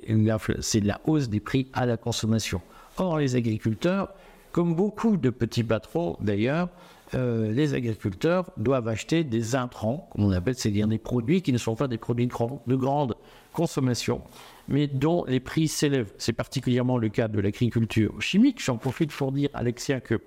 la 0.83 1.01
hausse 1.05 1.29
des 1.29 1.39
prix 1.39 1.67
à 1.73 1.85
la 1.85 1.97
consommation. 1.97 2.61
Or, 2.97 3.17
les 3.17 3.35
agriculteurs, 3.35 4.13
comme 4.51 4.75
beaucoup 4.75 5.17
de 5.17 5.29
petits 5.29 5.63
patrons 5.63 6.17
d'ailleurs, 6.21 6.69
euh, 7.13 7.51
les 7.51 7.73
agriculteurs 7.73 8.49
doivent 8.57 8.87
acheter 8.87 9.23
des 9.23 9.55
intrants, 9.55 10.09
comme 10.11 10.23
on 10.23 10.31
appelle, 10.31 10.55
c'est-à-dire 10.55 10.87
des 10.87 10.97
produits 10.97 11.41
qui 11.41 11.51
ne 11.53 11.57
sont 11.57 11.75
pas 11.75 11.87
des 11.87 11.97
produits 11.97 12.27
de 12.27 12.75
grande 12.75 13.15
consommation, 13.53 14.21
mais 14.67 14.87
dont 14.87 15.23
les 15.25 15.39
prix 15.39 15.67
s'élèvent. 15.67 16.13
C'est 16.17 16.33
particulièrement 16.33 16.97
le 16.97 17.09
cas 17.09 17.27
de 17.27 17.39
l'agriculture 17.39 18.21
chimique. 18.21 18.63
J'en 18.63 18.77
profite 18.77 19.11
pour 19.11 19.31
dire, 19.31 19.49
Alexia, 19.53 19.99
que 19.99 20.19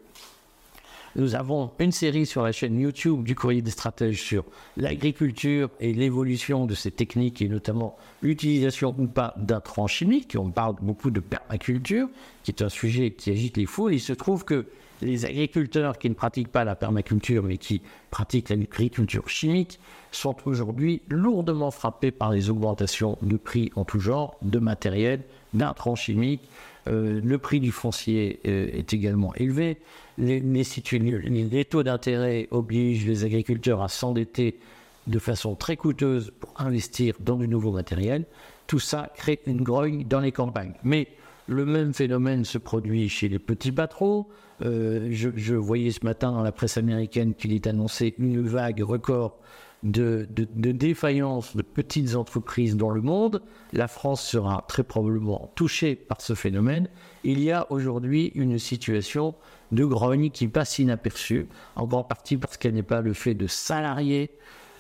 Nous 1.17 1.35
avons 1.35 1.71
une 1.79 1.93
série 1.93 2.27
sur 2.27 2.43
la 2.43 2.53
chaîne 2.53 2.79
YouTube 2.79 3.25
du 3.25 3.35
Courrier 3.35 3.63
des 3.63 3.71
Stratèges 3.71 4.23
sur 4.23 4.45
l'agriculture 4.77 5.71
et 5.81 5.93
l'évolution 5.93 6.67
de 6.67 6.75
ces 6.75 6.91
techniques 6.91 7.41
et 7.41 7.49
notamment 7.49 7.97
l'utilisation 8.23 8.95
ou 8.99 9.07
pas 9.07 9.35
d'intrants 9.39 9.87
chimiques. 9.87 10.37
On 10.39 10.51
parle 10.51 10.77
beaucoup 10.83 11.11
de 11.11 11.21
permaculture, 11.21 12.09
qui 12.43 12.51
est 12.51 12.63
un 12.63 12.69
sujet 12.69 13.13
qui 13.13 13.31
agite 13.31 13.57
les 13.57 13.67
foules. 13.67 13.95
Il 13.95 14.01
se 14.01 14.13
trouve 14.13 14.45
que 14.45 14.67
les 15.01 15.25
agriculteurs 15.25 15.99
qui 15.99 16.11
ne 16.11 16.15
pratiquent 16.15 16.53
pas 16.53 16.65
la 16.65 16.75
permaculture 16.75 17.43
mais 17.43 17.57
qui 17.57 17.81
pratiquent 18.11 18.51
l'agriculture 18.51 19.29
chimique 19.29 19.81
sont 20.11 20.37
aujourd'hui 20.47 21.03
lourdement 21.09 21.71
frappés 21.71 22.11
par 22.11 22.33
les 22.33 22.51
augmentations 22.51 23.19
de 23.23 23.37
prix 23.37 23.71
en 23.77 23.85
tout 23.85 24.01
genre, 24.01 24.37
de 24.43 24.59
matériel, 24.59 25.23
d'intrants 25.55 25.97
chimiques. 25.97 26.49
Euh, 26.87 27.21
le 27.23 27.39
prix 27.39 27.61
du 27.61 27.73
foncier 27.73 28.41
euh, 28.47 28.69
est 28.73 28.93
également 28.93 29.35
élevé. 29.35 29.79
Les, 30.17 31.65
taux 31.69 31.83
d'intérêt 31.83 32.49
obligent 32.51 33.07
les 33.07 33.25
agriculteurs 33.25 33.83
à 33.83 33.89
s'endetter 33.89 34.59
de 35.07 35.19
façon 35.19 35.55
très 35.55 35.77
coûteuse 35.77 36.33
pour 36.39 36.53
investir 36.59 37.15
dans 37.21 37.37
du 37.37 37.49
nouveau 37.49 37.73
matériel. 37.73 38.25
Tout 38.67 38.79
ça 38.79 39.11
crée 39.15 39.41
une 39.47 39.63
grogne 39.63 40.05
dans 40.07 40.21
les 40.21 40.33
campagnes. 40.33 40.75
Mais 40.83 41.09
le 41.47 41.65
même 41.65 41.95
phénomène 41.95 42.45
se 42.45 42.59
produit 42.59 43.09
chez 43.09 43.29
les 43.29 43.39
petits 43.39 43.73
patrons. 43.73 44.27
Euh, 44.63 45.09
je, 45.11 45.55
voyais 45.55 45.91
ce 45.93 46.05
matin 46.05 46.33
dans 46.33 46.43
la 46.43 46.53
presse 46.53 46.77
américaine 46.77 47.35
qu'il 47.35 47.53
est 47.53 47.67
annoncé 47.67 48.15
une 48.19 48.47
vague 48.47 48.81
record 48.81 49.39
de, 49.83 50.27
de, 50.31 50.73
défaillance 50.73 51.57
de 51.57 51.63
petites 51.63 52.17
entreprises 52.17 52.77
dans 52.77 52.91
le 52.91 53.01
monde. 53.01 53.43
La 53.73 53.87
France 53.87 54.23
sera 54.23 54.65
très 54.69 54.83
probablement 54.83 55.53
touchée 55.55 55.95
par 55.95 56.21
ce 56.21 56.35
phénomène. 56.35 56.89
Il 57.23 57.41
y 57.41 57.53
a 57.53 57.67
aujourd'hui 57.71 58.33
une 58.35 58.59
situation 58.59 59.35
de 59.71 59.85
grogne 59.85 60.31
qui 60.31 60.49
passe 60.49 60.79
inaperçue, 60.79 61.47
en 61.77 61.87
grande 61.87 62.09
partie 62.09 62.37
parce 62.37 62.57
qu'elle 62.57 62.75
n'est 62.75 62.83
pas 62.83 63.03
le 63.03 63.13
fait 63.13 63.35
de 63.35 63.47
salariés 63.47 64.31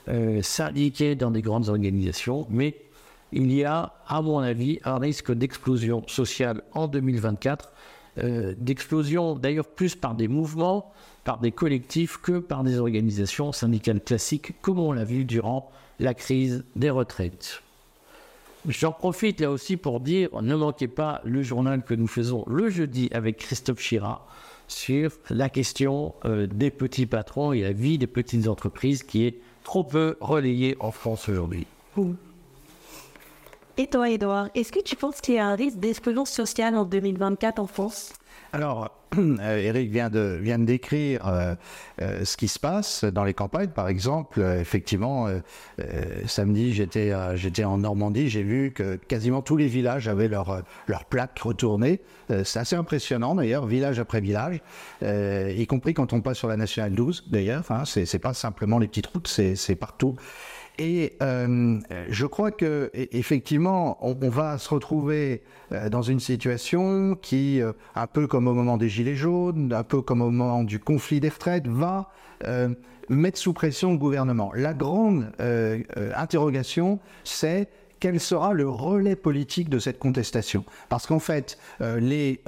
euh, 0.09 0.43
syndiqués 0.43 1.15
dans 1.15 1.31
des 1.31 1.43
grandes 1.43 1.69
organisations, 1.69 2.47
mais 2.51 2.77
il 3.31 3.53
y 3.53 3.65
a, 3.65 3.95
à 4.07 4.23
mon 4.23 4.39
avis, 4.39 4.81
un 4.85 4.99
risque 4.99 5.33
d'explosion 5.33 6.03
sociale 6.07 6.63
en 6.73 6.89
2024, 6.89 7.73
euh, 8.19 8.55
d'explosion 8.57 9.35
d'ailleurs 9.35 9.69
plus 9.69 9.95
par 9.95 10.15
des 10.15 10.27
mouvements, 10.27 10.93
par 11.29 11.41
des 11.41 11.53
collectifs 11.53 12.17
que 12.17 12.39
par 12.39 12.65
des 12.65 12.79
organisations 12.79 13.53
syndicales 13.53 14.01
classiques, 14.01 14.59
comme 14.63 14.79
on 14.79 14.93
l'a 14.93 15.05
vu 15.05 15.27
durant 15.27 15.71
la 16.01 16.15
crise 16.15 16.65
des 16.75 16.89
retraites. 16.89 17.61
J'en 18.67 18.93
profite 18.93 19.43
là 19.43 19.51
aussi 19.51 19.77
pour 19.77 20.01
dire, 20.01 20.31
ne 20.41 20.55
manquez 20.55 20.89
pas 20.89 21.21
le 21.25 21.43
journal 21.43 21.85
que 21.85 21.93
nous 21.93 22.07
faisons 22.07 22.45
le 22.47 22.71
jeudi 22.71 23.11
avec 23.13 23.37
Christophe 23.37 23.79
Chira 23.79 24.27
sur 24.69 25.11
la 25.29 25.51
question 25.51 26.15
euh, 26.25 26.47
des 26.47 26.71
petits 26.71 27.05
patrons 27.05 27.53
et 27.53 27.61
la 27.61 27.73
vie 27.73 27.99
des 27.99 28.07
petites 28.07 28.49
entreprises 28.49 29.03
qui 29.03 29.27
est 29.27 29.39
trop 29.65 29.85
peu 29.85 30.17
relayée 30.23 30.79
en 30.81 30.93
France 30.93 31.29
aujourd'hui. 31.29 31.67
Et 33.77 33.87
toi, 33.87 34.09
Edouard, 34.09 34.49
est-ce 34.55 34.73
que 34.73 34.81
tu 34.81 34.97
penses 34.97 35.21
qu'il 35.21 35.35
y 35.35 35.39
a 35.39 35.47
un 35.47 35.57
risque 35.57 35.77
d'explosion 35.77 36.25
sociale 36.25 36.75
en 36.75 36.87
2024 36.87 37.59
en 37.59 37.67
France? 37.67 38.15
Alors, 38.53 38.91
euh, 39.19 39.57
Eric 39.57 39.91
vient 39.91 40.11
de, 40.11 40.39
vient 40.41 40.59
de 40.59 40.65
décrire 40.65 41.27
euh, 41.27 41.55
euh, 42.01 42.25
ce 42.25 42.37
qui 42.37 42.49
se 42.49 42.59
passe 42.59 43.05
dans 43.05 43.25
les 43.25 43.35
campagnes. 43.35 43.69
Par 43.69 43.89
exemple, 43.89 44.41
effectivement, 44.41 45.29
samedi, 46.27 46.73
j'étais, 46.73 47.13
j'étais 47.37 47.65
en 47.65 47.79
Normandie, 47.79 48.29
j'ai 48.29 48.43
vu 48.43 48.73
que 48.73 48.97
quasiment 48.97 49.43
tous 49.43 49.57
les 49.57 49.67
villages 49.67 50.09
avaient 50.09 50.29
leur, 50.29 50.63
leur 50.87 51.05
plaque 51.05 51.39
retournée. 51.39 52.01
c'est 52.45 52.59
assez 52.59 52.77
impressionnant 52.77 53.35
d'ailleurs, 53.35 53.67
village 53.67 53.99
après 53.99 54.21
village, 54.21 54.61
y 55.03 55.67
compris 55.67 55.95
quand 55.95 56.13
on 56.13 56.21
passe 56.21 56.39
sur 56.39 56.49
la 56.49 56.57
Nationale 56.57 56.93
12 56.93 57.25
d'ailleurs. 57.31 57.61
Enfin, 57.61 57.85
c'est, 57.85 58.19
pas 58.19 58.35
simplement 58.35 58.79
les 58.79 58.89
petites 58.89 59.07
routes, 59.07 59.29
c'est 59.29 59.77
partout. 59.77 60.17
Et 60.79 61.17
euh, 61.23 61.81
je 62.09 62.27
crois 62.27 62.53
que 62.53 62.91
effectivement, 62.95 63.99
on, 64.01 64.29
va 64.29 64.59
se 64.59 64.69
retrouver 64.71 65.43
euh, 65.73 65.89
dans 65.89 66.03
une 66.03 66.21
situation 66.21 67.17
qui, 67.21 67.61
euh, 67.61 67.73
un 67.97 68.07
peu 68.07 68.29
comme 68.29 68.47
au 68.47 68.55
moment 68.55 68.77
des 68.77 68.89
gilets 68.89 69.17
jaunes, 69.17 69.73
un 69.73 69.83
peu 69.83 70.03
comme 70.03 70.23
au 70.23 70.31
moment 70.31 70.63
du 70.63 70.79
conflit 70.79 71.19
des 71.21 71.29
retraites, 71.29 71.67
va 71.67 72.11
mettre 73.09 73.39
sous 73.39 73.53
pression 73.53 73.91
le 73.91 73.99
gouvernement. 73.99 74.53
La 74.55 74.75
grande 74.75 75.33
interrogation, 76.15 77.01
c'est 77.25 77.69
quel 77.99 78.21
sera 78.21 78.53
le 78.53 78.69
relais 78.69 79.17
politique 79.17 79.69
de 79.69 79.81
cette 79.81 79.99
contestation 79.99 80.65
Parce 80.89 81.09
qu'en 81.09 81.19
fait, 81.19 81.59
les, 81.81 82.41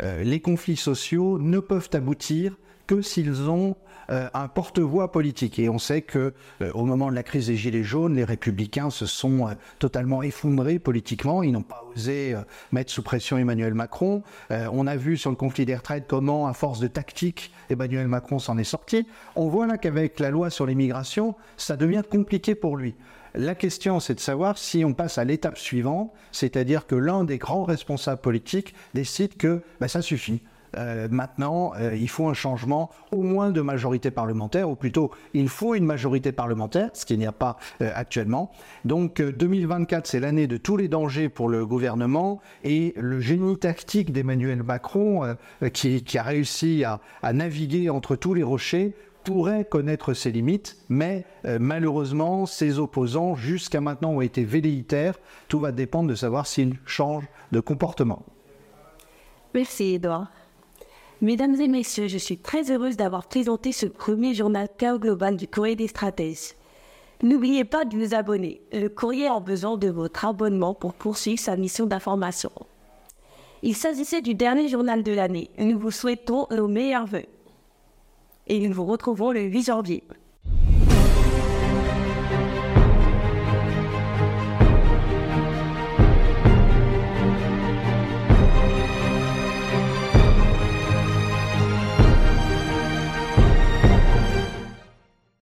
les 0.00 0.40
conflits 0.40 0.76
sociaux 0.76 1.38
ne 1.38 1.58
peuvent 1.58 1.90
aboutir 1.92 2.56
que 2.86 3.02
s'ils 3.02 3.50
ont 3.50 3.76
euh, 4.10 4.28
un 4.32 4.48
porte-voix 4.48 5.12
politique. 5.12 5.58
Et 5.58 5.68
on 5.68 5.78
sait 5.78 6.02
que 6.02 6.32
euh, 6.62 6.72
au 6.72 6.84
moment 6.84 7.10
de 7.10 7.14
la 7.14 7.22
crise 7.22 7.48
des 7.48 7.56
Gilets 7.56 7.84
jaunes, 7.84 8.16
les 8.16 8.24
républicains 8.24 8.88
se 8.88 9.04
sont 9.04 9.48
euh, 9.48 9.52
totalement 9.78 10.22
effondrés 10.22 10.78
politiquement. 10.78 11.42
Ils 11.42 11.52
n'ont 11.52 11.62
pas 11.62 11.84
osé 11.94 12.34
mettre 12.72 12.90
sous 12.90 13.02
pression 13.02 13.38
Emmanuel 13.38 13.74
Macron. 13.74 14.22
on 14.50 14.86
a 14.86 14.96
vu 14.96 15.16
sur 15.16 15.30
le 15.30 15.36
conflit 15.36 15.66
des 15.66 15.74
retraites 15.74 16.04
comment, 16.06 16.46
à 16.46 16.52
force 16.52 16.78
de 16.78 16.86
tactique, 16.86 17.52
Emmanuel 17.70 18.08
Macron 18.08 18.38
s'en 18.38 18.56
est 18.56 18.64
sorti. 18.64 19.06
On 19.36 19.48
voit 19.48 19.66
là 19.66 19.78
qu'avec 19.78 20.20
la 20.20 20.30
loi 20.30 20.50
sur 20.50 20.66
l'immigration, 20.66 21.34
ça 21.56 21.76
devient 21.76 22.02
compliqué 22.08 22.54
pour 22.54 22.76
lui. 22.76 22.94
La 23.34 23.54
question, 23.54 24.00
c'est 24.00 24.14
de 24.14 24.20
savoir 24.20 24.58
si 24.58 24.84
on 24.84 24.94
passe 24.94 25.18
à 25.18 25.24
l'étape 25.24 25.58
suivante, 25.58 26.12
c'est-à-dire 26.32 26.86
que 26.86 26.94
l'un 26.94 27.24
des 27.24 27.38
grands 27.38 27.64
responsables 27.64 28.20
politiques 28.20 28.74
décide 28.94 29.36
que 29.36 29.62
bah, 29.80 29.88
ça 29.88 30.02
suffit. 30.02 30.40
Euh, 30.76 31.08
maintenant, 31.10 31.72
euh, 31.78 31.94
il 31.94 32.08
faut 32.08 32.28
un 32.28 32.34
changement 32.34 32.90
au 33.12 33.22
moins 33.22 33.50
de 33.50 33.60
majorité 33.60 34.10
parlementaire, 34.10 34.68
ou 34.68 34.74
plutôt, 34.74 35.10
il 35.34 35.48
faut 35.48 35.74
une 35.74 35.84
majorité 35.84 36.32
parlementaire, 36.32 36.90
ce 36.92 37.06
qu'il 37.06 37.18
n'y 37.18 37.26
a 37.26 37.32
pas 37.32 37.56
euh, 37.82 37.90
actuellement. 37.94 38.50
Donc 38.84 39.22
2024, 39.22 40.06
c'est 40.06 40.20
l'année 40.20 40.46
de 40.46 40.56
tous 40.56 40.76
les 40.76 40.88
dangers 40.88 41.28
pour 41.28 41.48
le 41.48 41.66
gouvernement, 41.66 42.40
et 42.64 42.94
le 42.96 43.20
génie 43.20 43.58
tactique 43.58 44.12
d'Emmanuel 44.12 44.62
Macron, 44.62 45.36
qui, 45.72 46.18
a 46.18 46.22
réussi 46.22 46.84
à, 46.84 47.00
naviguer 47.32 47.90
entre 47.90 48.16
tous 48.16 48.34
les 48.34 48.42
rochers, 48.42 48.94
pourrait 49.24 49.64
connaître 49.64 50.14
ses 50.14 50.30
limites, 50.30 50.76
mais 50.88 51.24
malheureusement, 51.44 52.46
ses 52.46 52.78
opposants, 52.78 53.34
jusqu'à 53.34 53.80
maintenant, 53.80 54.12
ont 54.12 54.20
été 54.20 54.44
velléitaires. 54.44 55.18
Tout 55.48 55.60
va 55.60 55.72
dépendre 55.72 56.08
de 56.08 56.14
savoir 56.14 56.46
s'ils 56.46 56.76
changent 56.86 57.28
de 57.52 57.60
comportement. 57.60 58.24
Merci, 59.54 59.94
Edouard. 59.94 60.28
Mesdames 61.20 61.60
et 61.60 61.66
messieurs, 61.66 62.06
je 62.06 62.16
suis 62.16 62.38
très 62.38 62.70
heureuse 62.70 62.96
d'avoir 62.96 63.26
présenté 63.26 63.72
ce 63.72 63.86
premier 63.86 64.34
journal 64.34 64.68
Chaos 64.78 65.00
Global 65.00 65.36
du 65.36 65.48
Courrier 65.48 65.74
des 65.74 65.88
Stratèges. 65.88 66.54
N'oubliez 67.24 67.64
pas 67.64 67.84
de 67.84 67.96
vous 67.96 68.14
abonner. 68.14 68.60
Le 68.72 68.86
courrier 68.86 69.26
a 69.26 69.40
besoin 69.40 69.76
de 69.76 69.88
votre 69.88 70.24
abonnement 70.24 70.74
pour 70.74 70.94
poursuivre 70.94 71.40
sa 71.40 71.56
mission 71.56 71.86
d'information. 71.86 72.52
Il 73.62 73.74
s'agissait 73.74 74.22
du 74.22 74.36
dernier 74.36 74.68
journal 74.68 75.02
de 75.02 75.10
l'année. 75.10 75.50
Nous 75.58 75.76
vous 75.76 75.90
souhaitons 75.90 76.46
nos 76.52 76.68
meilleurs 76.68 77.06
voeux. 77.06 77.26
Et 78.46 78.60
nous 78.60 78.72
vous 78.72 78.84
retrouvons 78.86 79.32
le 79.32 79.40
8 79.40 79.62
janvier. 79.64 80.04